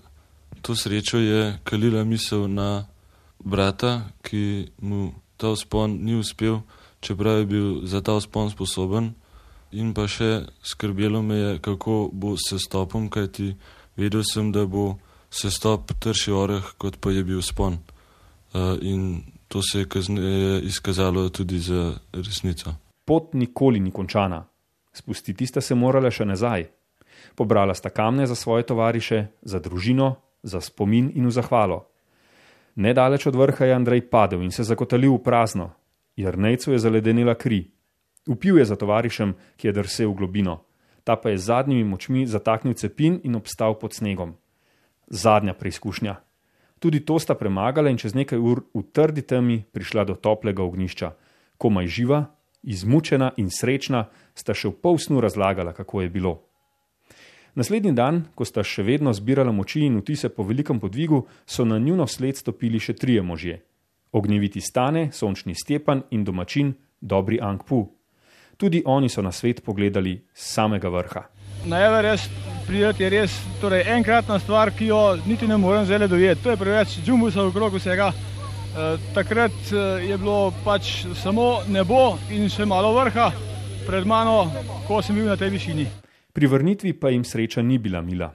[0.61, 2.85] to srečo je kalila misel na
[3.39, 6.61] brata, ki mu ta vzpon ni uspel,
[6.99, 9.13] čeprav je bil za ta vzpon sposoben.
[9.71, 13.53] In pa še skrbelo me je, kako bo s stopom, kajti
[13.99, 14.97] vedel sem, da bo
[15.29, 17.77] se stop trši oreh, kot pa je bil spon.
[18.49, 22.73] Uh, in to se je kasneje izkazalo tudi za resnico.
[23.05, 24.41] Pot nikoli ni končana.
[24.93, 26.65] Spustiti sta se morala še nazaj.
[27.37, 31.85] Pobrala sta kamne za svoje tovariše, za družino, za spomin in v zahvalo.
[32.75, 35.71] Nedaleč od vrha je Andrej padel in se zakotalil v prazno.
[36.17, 37.67] Jrnejcu je zaledenila kri.
[38.29, 40.61] Upil je za tovarišem, ki je drsel v globino.
[41.03, 44.37] Ta pa je z zadnjimi močmi zataknil cepin in obstal pod snegom.
[45.09, 46.21] Zadnja preizkušnja.
[46.79, 51.11] Tudi to sta premagala in čez nekaj ur v trdi temi prišla do toplega ognišča.
[51.57, 52.19] Komaj živa,
[52.63, 54.05] izmučena in srečna,
[54.37, 56.33] sta še v pol snu razlagala, kako je bilo.
[57.57, 61.81] Naslednji dan, ko sta še vedno zbirala moči in vtise po velikem podvigu, so na
[61.81, 63.59] njuno sled stopili še trije možje:
[64.13, 67.98] ognjeviti stane, sončni Stepan in domačin, dobri Angpu.
[68.59, 71.21] Tudi oni so na svet pogledali z samega vrha.
[71.65, 72.31] Na Everest
[72.67, 76.43] prideti je res torej, enkratna stvar, ki jo niti ne morem zdaj dojeti.
[76.43, 78.11] To je preveč džumbusa okrog vsega.
[78.11, 83.31] E, takrat e, je bilo pač samo nebo in še malo vrha
[83.87, 84.51] pred mano,
[84.87, 85.87] ko sem bil na tej višini.
[86.35, 88.33] Pri vrnitvi pa jim sreča ni bila mila.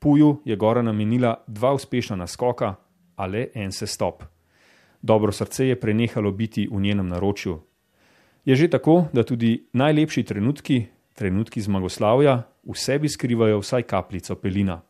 [0.00, 2.74] Puju je gora namenila dva uspešna naskoka,
[3.16, 4.24] a le en se stop.
[5.02, 7.60] Dobro srce je prenehalo biti v njenem naročju.
[8.46, 14.82] Je že tako, da tudi najlepši trenutki, trenutki zmagoslavja, v sebi skrivajo vsaj kapljico pelina.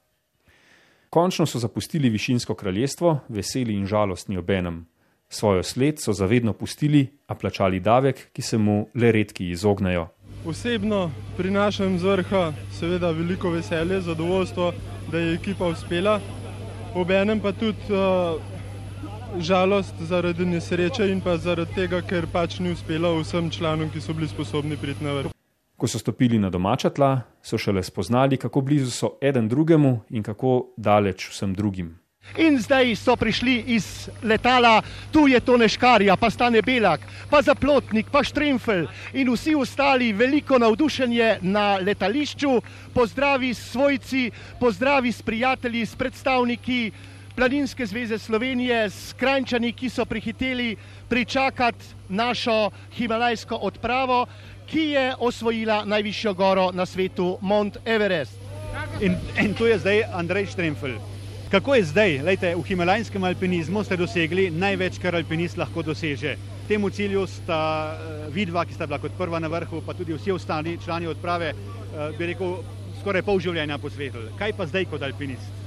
[1.11, 4.85] Končno so zapustili višinsko kraljestvo, veseli in žalostni obenem.
[5.29, 10.09] Svojo sled so zavedno pustili, a plačali davek, ki se mu le redki izognejo.
[10.47, 14.73] Osebno prinašam z vrha seveda veliko veselje, zadovoljstvo,
[15.12, 16.21] da je ekipa uspela,
[16.95, 18.56] obenem pa tudi uh,
[19.39, 24.15] žalost zaradi nesreče in pa zaradi tega, ker pač ni uspelo vsem članom, ki so
[24.15, 25.35] bili sposobni priti na vrh.
[25.77, 30.23] Ko so stopili na domača tla, so šele spoznali, kako blizu so eden drugemu in
[30.23, 31.95] kako daleč vsem drugim.
[32.37, 38.11] In zdaj so prišli iz letala, tu je to neškarja, pa stane Belak, pa Zaplotnik,
[38.12, 42.61] pa Štremfel in vsi ostali, veliko navdušenje na letališču,
[42.95, 46.91] pozdravi s svojci, pozdravi s prijatelji, s predstavniki
[47.37, 50.77] Planinske zveze Slovenije, s krajčani, ki so prihiteli
[51.09, 54.27] pričakati našo himalajsko odpravo,
[54.66, 58.38] ki je osvojila najvišjo goro na svetu, Mont Everest.
[59.01, 60.96] In, in tu je zdaj Andrej Štremfel.
[61.51, 62.22] Kako je zdaj?
[62.22, 66.38] Lejte, v himalajskem alpinizmu ste dosegli največ, kar alpinist lahko doseže.
[66.68, 67.61] Temu cilju sta
[67.92, 71.53] uh, vidva, ki sta bila kot prva na vrhu, pa tudi vsi ostali člani odprave,
[71.53, 72.59] uh, bi rekel,
[73.03, 74.33] skoraj pol življenja posvetili.
[74.40, 75.65] Kaj pa zdaj kot alpinist?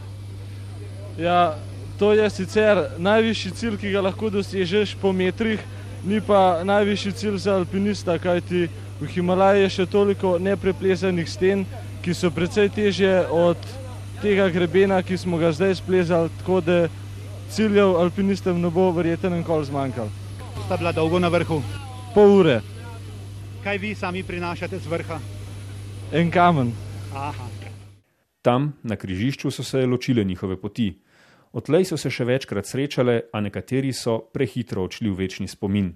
[1.19, 1.55] Ja,
[1.99, 5.59] to je sicer najvišji cilj, ki ga lahko dosežeš po metrih,
[6.07, 8.69] ni pa najvišji cilj za alpinista, kajti
[9.01, 11.65] v Himalaji je še toliko nepreplesanih sten,
[11.99, 13.59] ki so precej težje od
[14.23, 16.77] tega grebena, ki smo ga zdaj splezali, tako da
[17.51, 20.09] ciljev alpinistom ne bo verjetno nikoli zmanjkalo.
[20.65, 21.59] Sta bila dolgo na vrhu?
[22.15, 22.61] Pol ure.
[23.63, 25.19] Kaj vi sami prinašate z vrha?
[26.15, 26.71] En kamen.
[27.11, 27.49] Aha.
[28.41, 30.93] Tam, na križišču, so se ločile njihove poti.
[31.51, 35.95] Odtlej so se še večkrat srečale, a nekateri so prehitro odšli v večni spomin.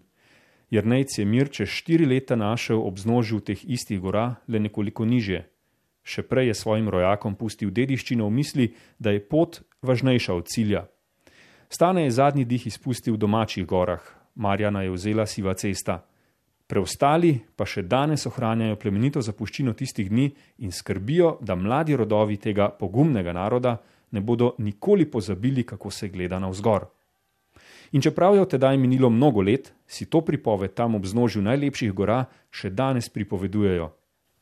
[0.74, 5.44] Jrnejc je mir čez štiri leta našel ob znožju teh istih gora le nekoliko nižje.
[6.04, 8.66] Še prej je svojim rojakom pustil dediščino v misli,
[8.98, 10.88] da je pot važnejša od cilja.
[11.70, 14.02] Stane je zadnji dih izpustil v domačih gorah,
[14.36, 16.02] Marjana je vzela siva cesta.
[16.68, 20.32] Preostali pa še danes ohranjajo plemenito zapuščino tistih dni
[20.66, 23.78] in skrbijo, da mladi rodovi tega pogumnega naroda
[24.14, 26.86] ne bodo nikoli pozabili, kako se gleda na vzgor.
[27.94, 31.94] In čeprav je od tedaj minilo mnogo let, si to pripoved tam ob znožju najlepših
[31.94, 33.90] gora še danes pripovedujejo.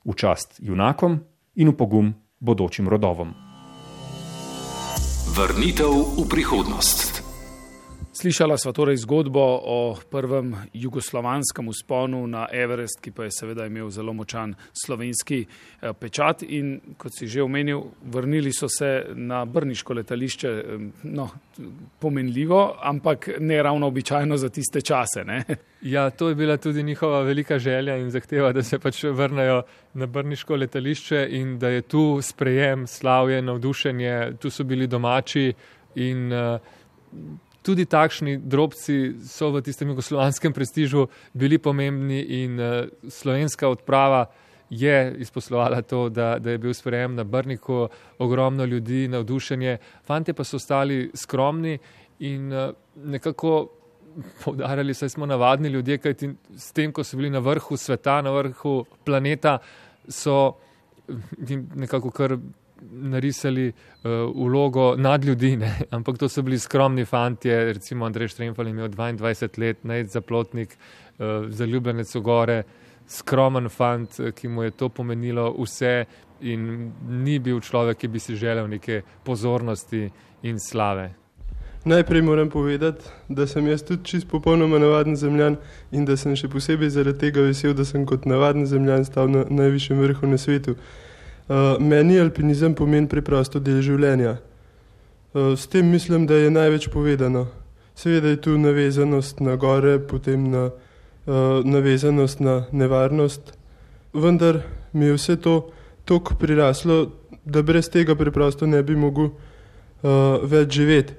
[0.06, 1.20] V čast junakom
[1.56, 3.34] in v pogum bodočim rodovom.
[5.36, 7.21] Vrnitev v prihodnost.
[8.14, 13.88] Slišala sva torej zgodbo o prvem jugoslovanskem usponu na Everest, ki pa je seveda imel
[13.90, 19.94] zelo močan slovenski eh, pečat in kot si že omenil, vrnili so se na Brniško
[19.94, 20.52] letališče,
[21.04, 21.30] no,
[22.00, 25.24] pomenljivo, ampak ne ravno običajno za tiste čase.
[25.24, 25.44] Ne?
[25.82, 29.62] Ja, to je bila tudi njihova velika želja in zahteva, da se pač vrnejo
[29.94, 35.54] na Brniško letališče in da je tu sprejem, slavje, navdušenje, tu so bili domači
[35.96, 36.60] in uh,
[37.62, 44.26] tudi takšni drobci so v tistem jugoslovanskem prestižu bili pomembni in uh, slovenska odprava
[44.70, 49.78] je izposlovala to, da, da je bil sprejem na Brniku, ogromno ljudi, navdušenje.
[50.08, 51.78] Fante pa so ostali skromni
[52.20, 53.68] in uh, nekako
[54.44, 58.32] povdarjali, da smo navadni ljudje, kajti s tem, ko so bili na vrhu sveta, na
[58.32, 59.58] vrhu planeta,
[60.08, 60.54] so
[61.76, 62.38] nekako kar
[62.92, 65.80] narisali uh, vlogo nad ljudi, ne?
[65.96, 70.78] ampak to so bili skromni fanti, recimo Andrej Štremfal je imel 22 let, naj zaplotnik,
[70.78, 72.64] uh, zaljubljenec v gore,
[73.08, 76.06] skromen fant, ki mu je to pomenilo vse
[76.42, 80.10] in ni bil človek, ki bi si želel neke pozornosti
[80.44, 81.12] in slave.
[81.86, 85.56] Najprej moram povedati, da sem jaz tudi čist popolnoma navaden zemljan
[85.92, 89.46] in da sem še posebej zaradi tega vesel, da sem kot navaden zemljan stal na
[89.50, 90.72] najvišjem vrhu na svetu.
[90.72, 91.11] Uh,
[91.80, 94.38] meni alpinizem pomeni preprosto del življenja.
[95.34, 97.48] Uh, s tem mislim, da je največ povedano.
[97.96, 103.54] Seveda je tu navezanost na gore, potem na uh, navezanost na nevarnost,
[104.14, 104.62] vendar
[104.94, 105.72] mi je vse to
[106.06, 107.12] tako priraslo,
[107.46, 111.14] da brez tega preprosto ne bi mogel uh, več živeti.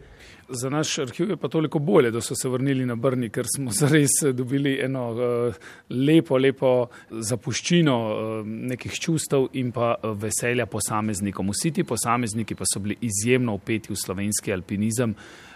[0.55, 3.71] Za naš arhiv je pa toliko bolje, da so se vrnili na Brni, ker smo
[3.81, 5.55] zares dobili eno uh,
[5.88, 11.51] lepo, lepo zapuščino uh, nekih čustev in pa veselja posameznikom.
[11.51, 15.15] Vsi ti posamezniki pa so bili izjemno upeti v slovenski alpinizem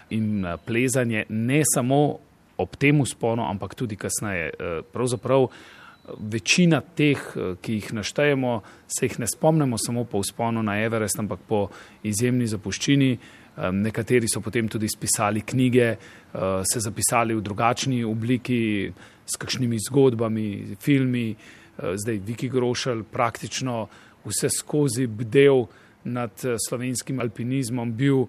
[0.09, 2.17] in uh, plezanje, ne samo
[2.57, 4.49] ob tem usponu, ampak tudi kasneje.
[4.53, 5.49] Uh, pravzaprav
[6.17, 7.19] večina teh,
[7.61, 11.67] ki jih naštejemo, se jih ne spomnimo samo po usponu na Everest, ampak po
[12.03, 13.17] izjemni zapuščini.
[13.57, 15.95] Nekateri so potem tudi spisali knjige,
[16.63, 18.91] se zapisali v drugačni obliki,
[19.25, 21.35] s kakšnimi zgodbami, filmi.
[21.77, 23.87] Zdaj Viki Grošelj praktično
[24.25, 25.65] vse skozi bdel
[26.03, 26.31] nad
[26.69, 28.27] slovenskim alpinizmom, bil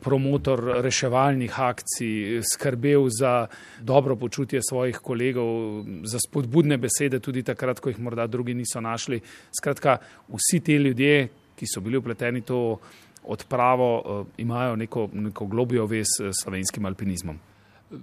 [0.00, 3.46] promotor reševalnih akcij, skrbel za
[3.80, 9.20] dobro počutje svojih kolegov, za spodbudne besede tudi takrat, ko jih morda drugi niso našli.
[9.58, 12.78] Skratka, vsi ti ljudje, ki so bili upleteni to
[13.24, 17.38] odpravo, uh, imajo neko, neko globijo vez s slovenskim alpinizmom.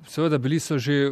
[0.07, 1.12] Seveda, bili so že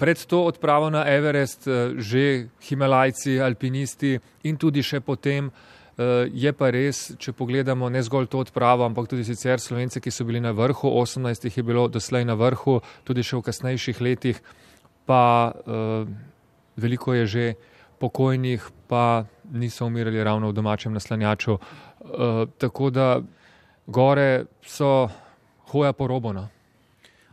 [0.00, 4.16] pred to odpravo na Everest, že Himalajci, alpinisti
[4.48, 5.50] in tudi še potem.
[6.32, 10.24] Je pa res, če pogledamo ne zgolj to odpravo, ampak tudi sicer slovence, ki so
[10.24, 14.40] bili na vrhu, 18 jih je bilo doslej na vrhu, tudi še v kasnejših letih,
[15.04, 16.08] pa uh,
[16.80, 17.44] veliko je že
[18.00, 21.60] pokojnih, pa niso umirali ravno v domačem naslanjaču.
[22.00, 23.20] Uh, tako da
[23.90, 25.10] gore so
[25.72, 26.32] hoja po robu.
[26.32, 26.48] No?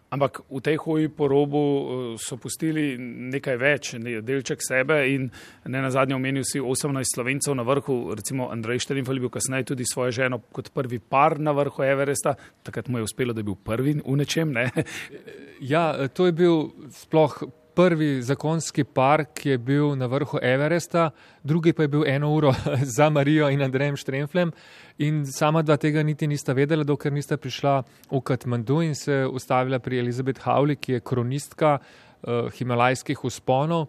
[0.08, 1.86] Ampak v tej hoji po robu eh,
[2.16, 5.28] so pustili nekaj več, delček sebe in
[5.68, 9.74] ne na zadnje omenil si 18 slovencev na vrhu, recimo Andrej Šterinfel je bil kasneje
[9.76, 13.50] tudi svojo ženo kot prvi par na vrhu Everesta, takrat mu je uspelo, da je
[13.52, 14.56] bil prvi v nečem.
[14.56, 14.72] Ne?
[15.58, 17.34] Ja, to je bil sploh
[17.78, 21.12] prvi zakonski par, ki je bil na vrhu Everesta,
[21.44, 22.54] drugi pa je bil eno uro
[22.98, 24.52] za Marijo in Andrejem Štremflem.
[24.98, 29.80] In sama dva tega niti nista vedela, dokler nista prišla v Katmandu in se ustavila
[29.80, 33.88] pri Elizabeth Howley, ki je kronistka uh, himalajskih usponov.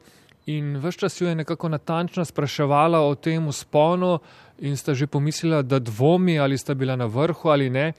[0.53, 4.19] In vse čas jo je nekako natančno spraševala o tem usponu,
[4.59, 7.93] in sta že pomislila, da dvomi, ali sta bila na vrhu ali ne.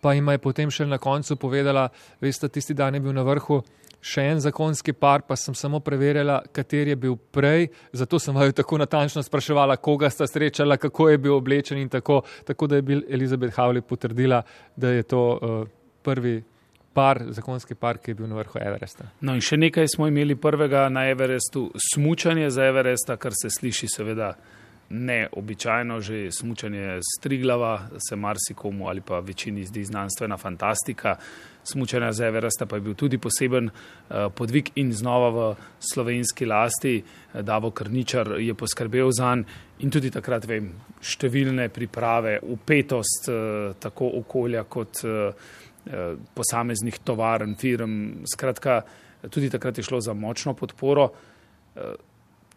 [0.00, 1.88] Pa jim je potem še na koncu povedala,
[2.20, 3.62] veste, tisti dan je bil na vrhu
[4.02, 8.54] še en zakonski par, pa sem samo preverjala, kater je bil prej, zato sem vaju
[8.58, 12.82] tako natančno spraševala, koga sta srečala, kako je bil oblečen in tako, tako da je
[12.82, 14.42] bil Elizabeth Howley potrdila,
[14.76, 15.68] da je to uh,
[16.02, 16.40] prvi
[16.92, 19.06] par, zakonski par, ki je bil na vrhu Everesta.
[19.20, 23.88] No in še nekaj smo imeli prvega na Everestu, smučanje za Everesta, kar se sliši
[23.88, 24.34] seveda
[24.92, 31.16] ne običajno, že smučanje striglava se marsikomu ali pa večini zdi znanstvena fantastika.
[31.64, 37.02] Smučanje z Everesta pa je bil tudi poseben uh, podvig in znova v slovenski lasti.
[37.32, 40.68] Davo Krničar je poskrbel za njega in tudi takrat vem,
[41.02, 45.02] številne priprave, upetost uh, tako okolja kot
[46.34, 47.94] posameznih tovarn, firm.
[48.30, 48.84] Skratka,
[49.26, 51.08] tudi takrat je šlo za močno podporo.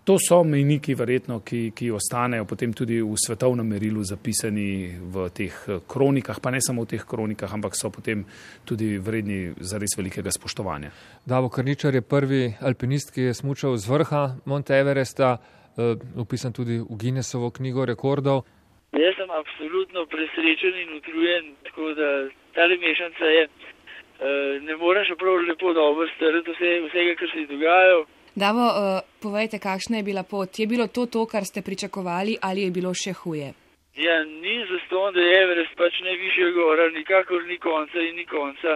[0.06, 5.56] To so mejniki, verjetno, ki, ki ostanejo potem tudi v svetovnem merilu zapisani v teh
[5.66, 8.22] eh, kronikah, pa ne samo v teh kronikah, ampak so potem
[8.70, 10.92] tudi vredni za res velikega spoštovanja.
[11.26, 15.40] Davo Krničar je prvi alpinist, ki je smučal z vrha Monte Everesta,
[16.22, 18.46] upisan tudi v Guinnessovo knjigo rekordov.
[18.94, 22.10] Jaz sem absolutno presrečen in utrujen, tako da
[22.54, 23.48] ta mešanca je.
[24.16, 28.06] Uh, ne moreš prav lepo dobro strati vse, vsega, kar se je dogajalo.
[28.36, 30.60] Davo, uh, povejte, kakšna je bila pot?
[30.60, 33.54] Je bilo to to, kar ste pričakovali, ali je bilo še huje?
[33.96, 38.26] Ja, ni za to, da je Everest pač najvišja gora, nikakor ni konca in ni
[38.28, 38.76] konca.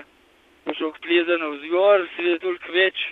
[0.80, 3.04] Šok pleza na vzgor, se je toliko več.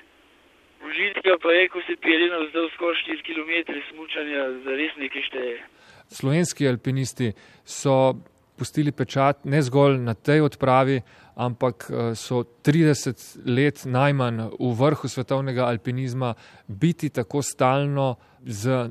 [0.87, 5.27] Užitka pa je, ko se pelje na vzdolj skoraj 4 km smučanja, za res nekaj
[5.27, 5.57] šteje.
[6.07, 7.31] Slovenski alpinisti
[7.65, 8.15] so
[8.55, 11.01] pustili pečat ne zgolj na tej odpravi,
[11.37, 16.33] ampak eh, so 30 let najmanj v vrhu svetovnega alpinizma,
[16.67, 18.89] biti tako stalno z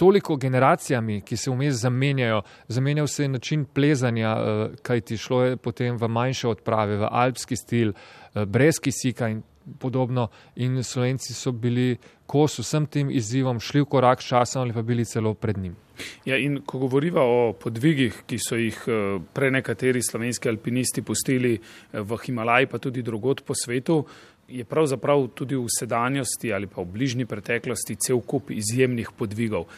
[0.00, 2.42] toliko generacijami, ki se vmes zamenjajo.
[2.68, 7.08] Zamenjal se je način plezanja, eh, kaj ti šlo je potem v manjše odprave, v
[7.10, 7.92] alpski stil,
[8.34, 9.42] brez kisika in
[9.78, 10.28] podobno.
[10.56, 14.82] In slovenci so bili kos vsem tem izzivom, šli v korak s časom ali pa
[14.82, 15.76] bili celo pred njim.
[16.24, 21.58] Ja, in ko govoriva o podvigih, ki so jih eh, pre nekateri slovenski alpinisti pustili
[21.58, 24.04] eh, v Himalaji, pa tudi drugot po svetu,
[24.48, 29.68] je pravzaprav tudi v sedanjosti ali pa v bližnji preteklosti cel kup izjemnih podvigov.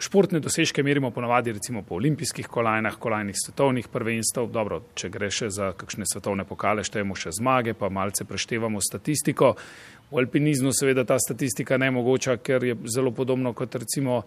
[0.00, 4.46] Športne dosežke merimo ponavadi recimo po olimpijskih kolajnah, kolajnih svetovnih prvenstv.
[4.48, 9.50] Dobro, če gre še za kakšne svetovne pokale, štejemo še zmage, pa malce preštevamo statistiko.
[10.10, 14.22] V alpinizmu seveda ta statistika ne mogoča, ker je zelo podobno kot recimo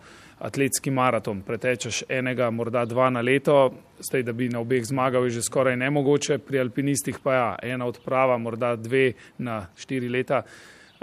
[0.46, 1.42] atletski maraton.
[1.42, 3.58] Pretečeš enega, morda dva na leto,
[3.98, 7.90] zdaj da bi na obeh zmagal je že skoraj nemogoče, pri alpinistih pa ja, ena
[7.90, 10.44] odprava, morda dve na štiri leta.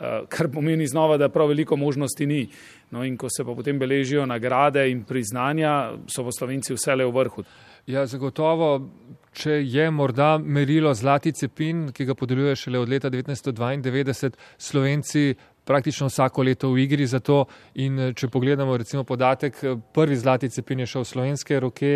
[0.00, 2.46] Eh, kar pomeni znova, da prav veliko možnosti ni.
[2.90, 7.06] No in ko se pa potem beležijo nagrade in priznanja, so v Slovenci vse le
[7.06, 7.44] v vrhu.
[7.86, 8.90] Ja, zagotovo,
[9.32, 15.34] če je morda merilo zlati cepin, ki ga podeljuje šele od leta 1992, Slovenci
[15.64, 17.44] praktično vsako leto v igri za to
[17.78, 19.60] in če pogledamo recimo podatek,
[19.94, 21.92] prvi zlati cepin je šel v slovenske roke,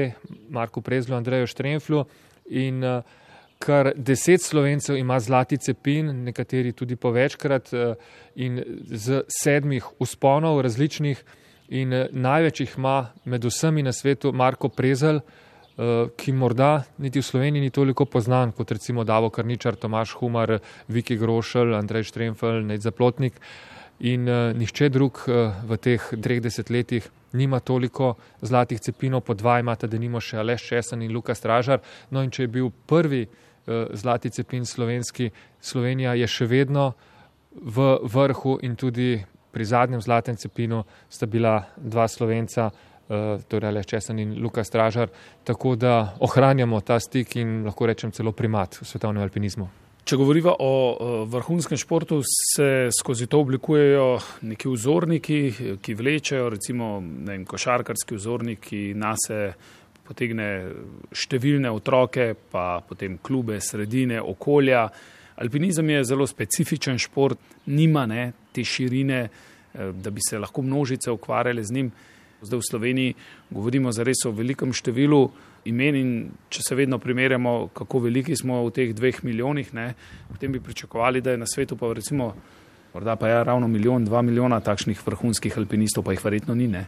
[0.49, 2.05] Marku Prezlu, Andreju Štremflu
[2.55, 3.03] in uh,
[3.65, 7.95] kar deset slovencev ima zlati cepin, nekateri tudi po večkrat eh,
[8.35, 11.25] in z sedmih usponov različnih
[11.69, 17.19] in eh, največ jih ima med vsemi na svetu Marko Prezel, eh, ki morda niti
[17.19, 20.59] v Sloveniji ni toliko poznan kot recimo Davo Karničar, Tomaš Humar,
[20.89, 23.41] Viki Grošelj, Andrej Štremfel, Ned Zaplotnik
[24.01, 24.27] in
[24.59, 25.21] nihče drug
[25.69, 30.69] v teh treh desetletjih nima toliko zlatih cepinov, po dva imata, da nimo še Aleš
[30.69, 31.83] Česen in Luka Stražar.
[32.11, 33.27] No in če je bil prvi
[33.93, 35.31] zlati cepin slovenski.
[35.61, 36.93] Slovenija je še vedno
[37.55, 42.71] v vrhu in tudi pri zadnjem zlatem cepinu sta bila dva slovenca,
[43.49, 45.09] torej Aleš Česan in Luka Stražar,
[45.45, 49.69] tako da ohranjamo ta stik in lahko rečem celo primat v svetovnem alpinizmu.
[50.05, 54.09] Če govorimo o vrhunskem športu, se skozi to oblikujejo
[54.45, 55.39] neki vzorniki,
[55.81, 59.55] ki vlečejo, recimo vem, košarkarski vzornik, ki nase
[60.05, 60.49] potegne
[61.15, 64.87] številne otroke, pa potem klube, sredine, okolja.
[65.41, 69.21] Alpinizem je zelo specifičen šport, nima ne, te širine,
[69.75, 71.93] da bi se lahko množice ukvarjale z njim.
[72.45, 73.15] Zdaj v Sloveniji
[73.51, 75.25] govorimo za res o velikem številu
[75.65, 76.11] imen in
[76.53, 79.95] če se vedno primerjamo, kako veliki smo v teh dveh milijonih, ne,
[80.29, 82.35] potem bi pričakovali, da je na svetu pa recimo,
[82.93, 86.69] morda pa je ja, ravno milijon, dva milijona takšnih vrhunskih alpinistov, pa jih verjetno ni.
[86.69, 86.85] Ne.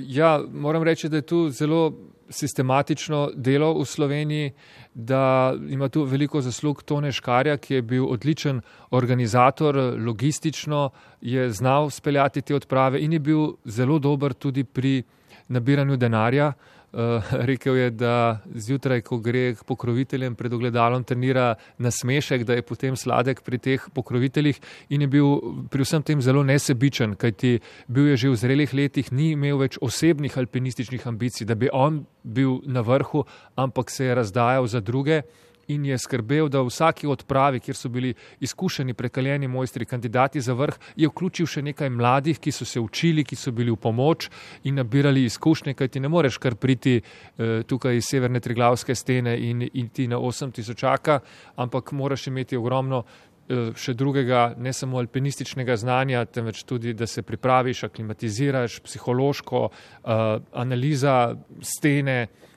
[0.00, 1.92] Ja, moram reči, da je tu zelo
[2.30, 4.52] sistematično delo v Sloveniji,
[4.94, 9.76] da ima tu veliko zaslug Tone Škarja, ki je bil odličen organizator,
[10.06, 10.90] logistično
[11.20, 15.02] je znal speljati te odprave in je bil zelo dober tudi pri
[15.48, 16.52] nabiranju denarja.
[16.94, 17.00] Uh,
[17.50, 22.62] rekel je, da zjutraj, ko gre k pokroviteljem pred ogledalom, trenira na smešek, da je
[22.62, 24.60] potem sladek pri teh pokroviteljih
[24.94, 25.32] in je bil
[25.74, 27.58] pri vsem tem zelo nesebičen, kajti
[27.90, 32.04] bil je že v zrelih letih, ni imel več osebnih alpinističnih ambicij, da bi on
[32.22, 33.24] bil na vrhu,
[33.58, 35.24] ampak se je razdajal za druge
[35.68, 40.54] in je skrbel, da v vsaki odpravi, kjer so bili izkušeni, prekaljeni mojstri, kandidati za
[40.54, 44.30] vrh, je vključil še nekaj mladih, ki so se učili, ki so bili v pomoč
[44.64, 49.36] in nabirali izkušnje, kaj ti ne moreš kar priti eh, tukaj iz severne triglavske stene
[49.38, 51.20] in iti na 8000,
[51.56, 53.04] ampak moraš imeti ogromno.
[53.44, 60.22] Eh, še drugega, ne samo alpinističnega znanja, temveč tudi, da se pripraviš, aklimatiziraš, psihološko, uh,
[60.56, 62.53] analiza stene, Eh,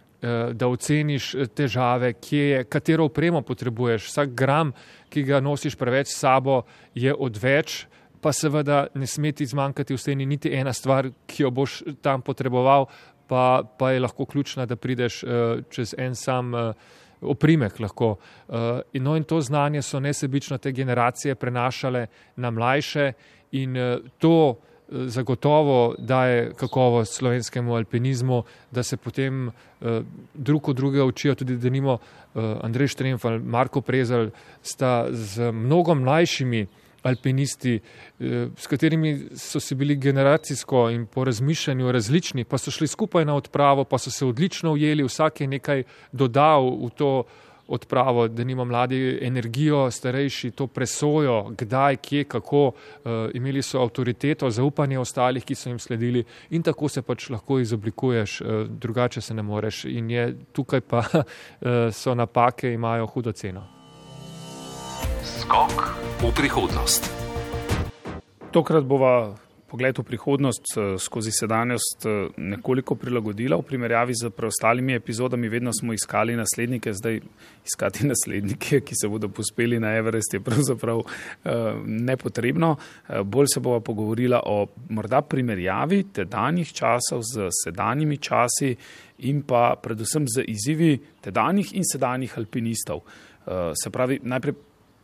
[0.54, 4.08] da oceniš eh, težave, kje je, katero opremo potrebuješ.
[4.10, 4.74] Vsak gram,
[5.10, 6.64] ki ga nosiš preveč s sabo,
[6.96, 7.86] je odveč,
[8.22, 12.22] pa seveda ne sme ti zmanjkati v steni niti ena stvar, ki jo boš tam
[12.26, 12.88] potreboval,
[13.28, 16.54] pa, pa je lahko ključna, da prideš uh, čez en sam
[17.22, 17.80] oprimek.
[17.80, 18.16] Lahko.
[18.94, 23.12] No, in to znanje so nesebično te generacije prenašale na mlajše
[23.52, 23.76] in
[24.18, 24.58] to,
[24.90, 30.02] zagotovo daje kakovost slovenskemu alpinizmu, da se potem eh,
[30.34, 34.30] drug od drugega učijo, tudi da nimo eh, Andrej Štremfal, Marko Prezel,
[34.62, 36.68] sta z mnogo mlajšimi
[37.04, 37.80] alpinisti,
[38.20, 43.26] eh, s katerimi so se bili generacijsko in po razmišljanju različni, pa so šli skupaj
[43.26, 47.24] na odpravo, pa so se odlično ujeli, vsak je nekaj dodal v to
[47.68, 54.50] odpravo, da nima mladi energijo, starejši to presojo, kdaj, kje, kako, uh, imeli so avtoriteto,
[54.50, 59.34] zaupanje ostalih, ki so jim sledili in tako se pač lahko izoblikuješ, uh, drugače se
[59.34, 59.86] ne moreš.
[59.86, 61.24] In je tukaj pa uh,
[62.00, 63.68] so napake, imajo hudo ceno.
[65.24, 65.84] Skok
[66.22, 67.12] v prihodnost.
[68.52, 69.36] Tokrat bova
[69.68, 75.50] pogled v prihodnost eh, skozi sedanjost eh, nekoliko prilagodila v primerjavi z preostalimi epizodami.
[75.50, 77.20] Vedno smo iskali naslednike, zdaj
[77.66, 81.52] iskati naslednike, ki se bodo pospeli na Everest, je pravzaprav eh,
[81.86, 82.76] nepotrebno.
[83.24, 88.76] Bolj se bova pogovorila o morda primerjavi tedanjih časov z sedanjimi časi
[89.28, 93.02] in pa predvsem z izzivi tedanjih in sedanjih alpinistov.
[93.74, 94.54] Se pravi, najprej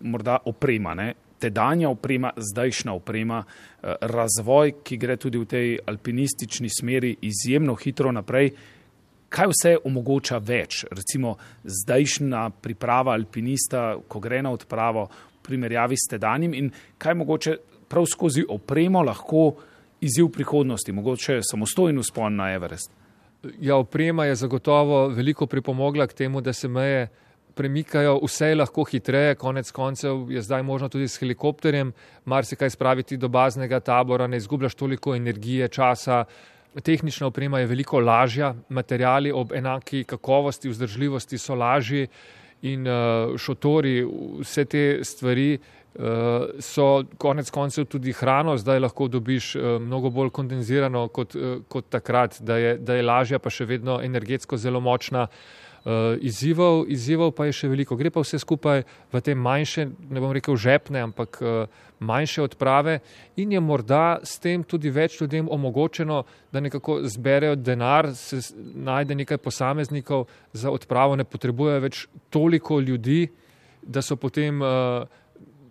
[0.03, 0.93] morda oprema.
[0.93, 1.13] Ne?
[1.43, 8.11] Tedanja oprema, zdajšnja oprema, eh, razvoj, ki gre tudi v tej alpinistični smeri izjemno hitro
[8.11, 8.53] naprej.
[9.33, 11.35] Kaj vse omogoča več, recimo
[11.65, 17.55] zdajšnja priprava alpinista, ko gre na odpravo v primerjavi s tedanjim in kaj mogoče
[17.89, 19.55] prav skozi opremo lahko
[20.01, 22.91] izziv prihodnosti, mogoče samostojen uspon na Everest?
[23.59, 27.07] Ja, oprema je zagotovo veliko pripomogla k temu, da se meje
[27.55, 31.93] premikajo, vse je lahko hitreje, konec koncev je zdaj možno tudi s helikopterjem,
[32.25, 36.23] marsikaj spraviti do baznega tabora, ne izgubljaš toliko energije, časa.
[36.83, 42.07] Tehnična oprema je veliko lažja, materijali ob enaki kakovosti, vzdržljivosti so lažji
[42.61, 44.07] in uh, šotori,
[44.39, 46.03] vse te stvari uh,
[46.59, 51.35] so konec koncev tudi hrano, zdaj lahko dobiš uh, mnogo bolj kondenzirano kot,
[51.67, 55.27] kot takrat, da je, da je lažja, pa še vedno energetsko zelo močna.
[55.83, 57.97] Uh, izzivov, izzivov pa je še veliko.
[57.99, 63.01] Gre pa vse skupaj v te manjše, ne bom rekel žepne, ampak uh, manjše odprave
[63.35, 66.21] in je morda s tem tudi več ljudem omogočeno,
[66.55, 70.23] da nekako zberejo denar, se najde nekaj posameznikov
[70.53, 73.27] za odpravo, ne potrebujejo več toliko ljudi,
[73.83, 75.03] da so potem uh,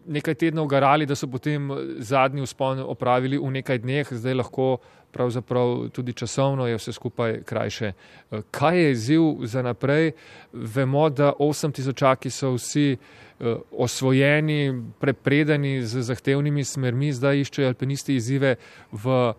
[0.06, 4.78] nekaj tednov garali, da so potem zadnji uspon opravili v nekaj dneh, zdaj lahko
[5.12, 7.92] pravzaprav tudi časovno je vse skupaj krajše.
[7.92, 10.12] Eh, kaj je izziv za naprej?
[10.52, 18.56] Vemo, da 8000 so vsi eh, osvojeni, prepredeni z zahtevnimi smermi, zdaj iščejo alpinisti izzive
[18.92, 19.34] v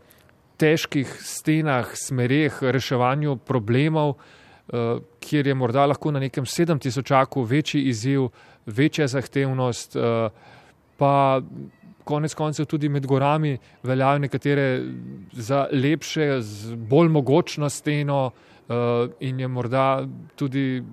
[0.57, 4.15] težkih stenah, smereh, reševanju problemov,
[5.19, 8.29] kjer je morda lahko na nekem 7000-aku večji izziv,
[8.65, 10.31] večja zahtevnost, uh,
[10.97, 11.41] pa
[12.03, 14.81] konec koncev tudi med gorami veljajo nekatere
[15.31, 18.75] za lepše, z bolj mogočno steno uh,
[19.19, 20.83] in je morda tudi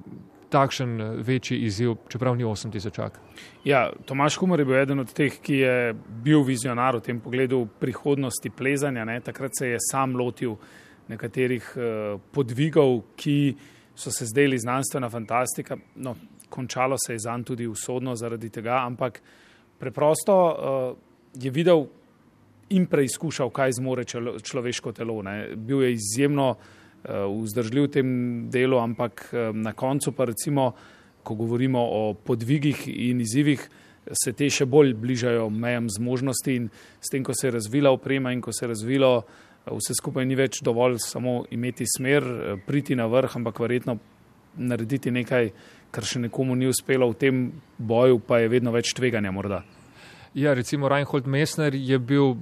[0.50, 3.18] takšen večji izziv, čeprav ni 8000-ak.
[3.64, 5.94] Ja, Tomaš Humor je bil eden od teh, ki je
[6.24, 9.04] bil vizionar v tem pogledu prihodnosti plezanja.
[9.04, 9.20] Ne?
[9.20, 10.56] Takrat se je sam lotil
[11.08, 13.54] nekaterih uh, podvigov, ki
[13.94, 15.76] so se zdeli znanstvena fantastika.
[15.96, 16.16] No,
[16.50, 19.22] končalo se je zanj tudi usodno zaradi tega, ampak
[19.78, 20.98] preprosto uh,
[21.34, 21.86] je videl
[22.70, 24.04] in preizkušal, kaj zmore
[24.42, 25.22] človeško telo.
[25.22, 25.56] Ne?
[25.56, 28.08] Bil je izjemno uh, vzdržljiv v tem
[28.50, 30.72] delu, ampak uh, na koncu pa recimo,
[31.22, 33.68] ko govorimo o podvigih in izzivih,
[34.16, 36.70] se te še bolj bližajo mejam zmožnosti in
[37.00, 39.10] s tem, ko se je razvila oprema in ko se je razvilo
[39.66, 42.24] vse skupaj ni več dovolj samo imeti smer,
[42.66, 43.98] priti na vrh, ampak verjetno
[44.56, 45.50] narediti nekaj,
[45.90, 47.44] kar še nekomu ni uspelo v tem
[47.78, 49.62] boju, pa je vedno več tveganja morda.
[50.34, 52.36] Ja, recimo Reinhold Messner je bil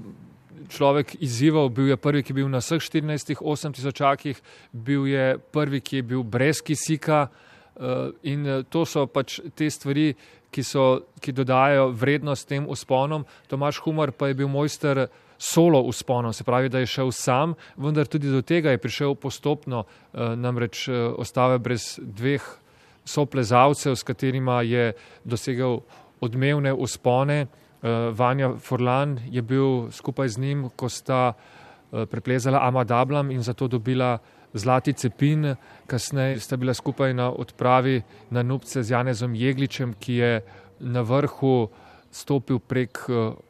[0.68, 4.42] človek izzival, bil je prvi, ki je bil na vseh 14 8000-akih,
[4.72, 7.28] bil je prvi, ki je bil brez kisika
[8.26, 10.10] in to so pač te stvari,
[10.50, 10.84] ki, so,
[11.20, 13.24] ki dodajajo vrednost tem usponom.
[13.48, 15.06] Tomaš Humor pa je bil mojster
[15.38, 19.84] solo usponom, se pravi, da je šel sam, vendar tudi do tega je prišel postopno,
[19.84, 22.42] eh, namreč eh, ostave brez dveh
[23.08, 24.92] soplezalcev, s katerima je
[25.24, 25.80] dosegal
[26.20, 27.40] odmevne uspone.
[27.40, 31.32] Eh, Vanja Forlan je bil skupaj z njim, ko sta
[31.88, 34.18] preplezala Amadablam in zato dobila
[34.52, 35.54] zlati cepin,
[35.86, 40.40] kasneje sta bila skupaj na odpravi na Nupce z Janezom Jegličem, ki je
[40.80, 41.68] na vrhu
[42.10, 42.98] stopil prek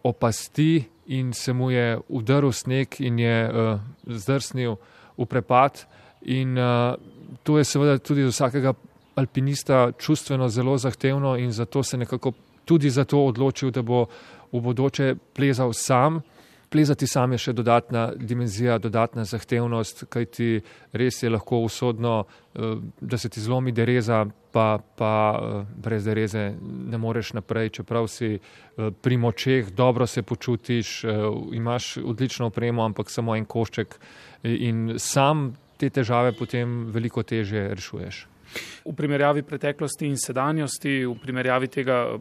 [0.02, 3.50] opasti in se mu je udaril sneg in je
[4.06, 4.76] zdrsnil
[5.18, 5.86] v prepad.
[6.22, 6.54] In
[7.42, 8.74] to je seveda tudi za vsakega
[9.18, 12.32] alpinista čustveno zelo zahtevno in zato se nekako
[12.64, 14.06] tudi zato odločil, da bo
[14.52, 16.20] v bodoče plezal sam.
[16.68, 20.60] Plezati sam je še dodatna dimenzija, dodatna zahtevnost, kajti
[20.92, 26.50] res je lahko usodno, eh, da se ti zlomi dereza, pa, pa eh, brez dereze
[26.60, 31.04] ne moreš naprej, čeprav si eh, pri močeh, dobro se počutiš,
[31.56, 33.96] imaš odlično opremo, ampak samo en košček
[34.44, 38.26] in sam te težave potem veliko teže rešuješ.
[38.84, 42.18] V primerjavi preteklosti in sedanjosti, v primerjavi tega,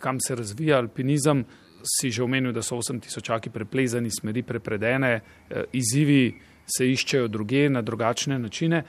[0.00, 1.44] kam se razvija alpinizem,
[1.82, 6.34] si že omenil, da so 8000-aki preplezani, smeri prepredene, eh, izzivi
[6.66, 8.84] se iščejo druge, na drugačne načine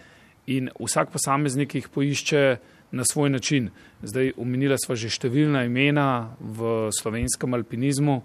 [0.48, 2.58] in vsak posameznik jih poišče
[2.92, 3.70] na svoj način.
[4.04, 8.22] Zdaj, omenila sva že številna imena v slovenskem alpinizmu,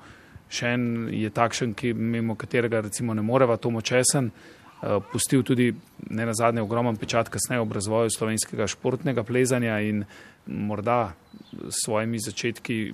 [0.49, 4.31] še en je takšen, ki mimo katerega recimo ne moreva Tomo Česen,
[5.13, 5.73] pustil tudi
[6.11, 10.05] ne na zadnje ogromen pečat kasneje ob razvoju slovenskega športnega plezanja in
[10.47, 11.15] morda
[11.69, 12.93] s svojimi začetki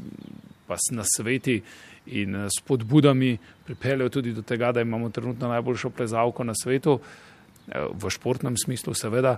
[0.66, 1.62] pa s nasveti
[2.06, 7.00] in eh, spodbudami pripeljejo tudi do tega, da imamo trenutno najboljšo plezalko na svetu,
[7.68, 9.36] eh, v športnem smislu seveda.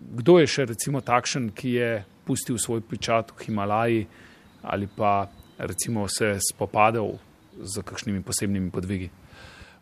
[0.00, 1.90] Kdo je še recimo takšen, ki je
[2.26, 4.06] pustil svoj pečat v Himalaji
[4.62, 5.28] ali pa
[5.58, 7.18] recimo se spopadel
[7.62, 9.10] z kakšnimi posebnimi podvigi?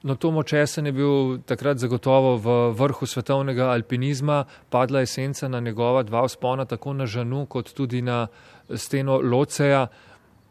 [0.03, 5.61] No, Tomo Česen je bil takrat zagotovo v vrhu svetovnega alpinizma, padla je senca na
[5.61, 8.27] njegova dva vzpona, tako na Žanu kot tudi na
[8.75, 9.87] steno Loceja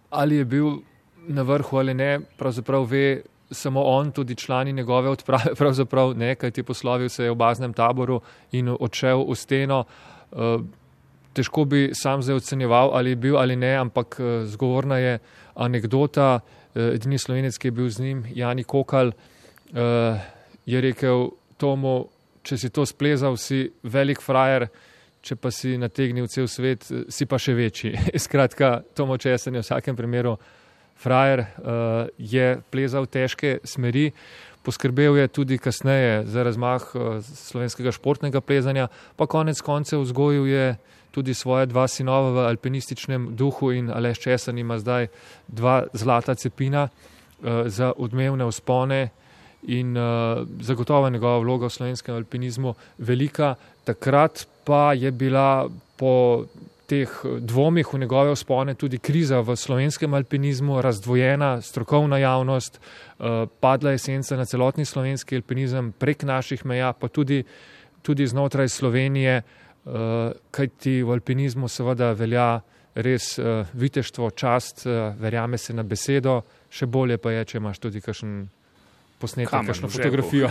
[0.09, 0.69] ali je bil
[1.27, 3.21] na vrhu ali ne, pravzaprav ve
[3.51, 7.73] samo on, tudi člani njegove odprave, pravzaprav ne, kaj ti poslovil se je v baznem
[7.73, 8.21] taboru
[8.51, 9.83] in odšel v steno.
[10.31, 10.57] Eh,
[11.33, 15.19] težko bi sam zdaj ocenjeval, ali je bil ali ne, ampak eh, zgovorna je
[15.55, 16.39] anekdota.
[16.75, 19.11] Eh, edini slovenec, ki je bil z njim, Jani Kokal,
[19.73, 22.07] je rekel Tomu,
[22.43, 24.69] če si to splezal, si velik frajer,
[25.19, 27.91] če pa si nategnil cel svet, si pa še večji.
[28.25, 30.37] Skratka, Tomo Česen je v vsakem primeru
[30.99, 34.09] frajer, uh, je plezal težke smeri,
[34.63, 40.65] poskrbel je tudi kasneje za razmah uh, slovenskega športnega plezanja, pa konec koncev vzgojil je
[41.15, 45.07] tudi svoje dva sinova v alpinističnem duhu in Aleš Česen ima zdaj
[45.47, 49.01] dva zlata cepina uh, za odmevne vzpone
[49.67, 53.55] in uh, zagotovo je njegova vloga v slovenskem alpinizmu velika.
[53.83, 56.45] Takrat pa je bila po
[56.89, 63.91] teh dvomih v njegove vzpone tudi kriza v slovenskem alpinizmu, razdvojena strokovna javnost, uh, padla
[63.91, 67.43] je senca na celotni slovenski alpinizem prek naših meja, pa tudi,
[68.01, 72.61] tudi znotraj Slovenije, uh, kajti v alpinizmu seveda velja
[72.95, 77.79] res uh, viteštvo, čast, uh, verjame se na besedo, še bolje pa je, če imaš
[77.79, 78.47] tudi kakšen
[79.19, 80.49] posneti Kamen kakšno fotografijo.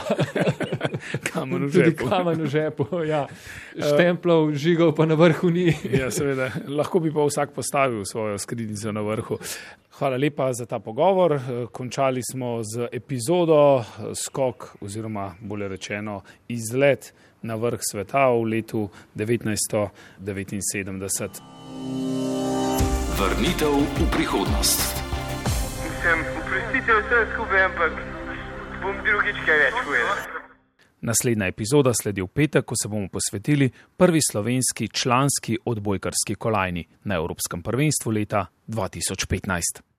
[1.33, 2.09] Kamen v žepu.
[2.09, 3.27] kamen v žepu, ja.
[3.75, 5.73] Štemplov, žigov pa na vrhu ni.
[5.89, 6.51] Ja, seveda.
[6.69, 9.39] Lahko bi pa vsak postavil svojo skrinjico na vrhu.
[9.99, 11.33] Hvala lepa za ta pogovor.
[11.33, 11.41] Eh,
[11.73, 18.89] Končali smo z epizodo eh, Skok oziroma bolje rečeno izlet na vrh sveta v letu
[19.16, 21.29] 1979.
[23.19, 24.81] Vrnitev v prihodnost.
[25.83, 27.93] Mislim, oprostite vse skupaj, ampak
[28.83, 30.45] bom drugič kaj več povedal.
[31.01, 37.14] Naslednja epizoda sledi v petek, ko se bomo posvetili prvi slovenski članski odbojkarski kolajni na
[37.14, 39.83] Evropskem prvenstvu leta 2015.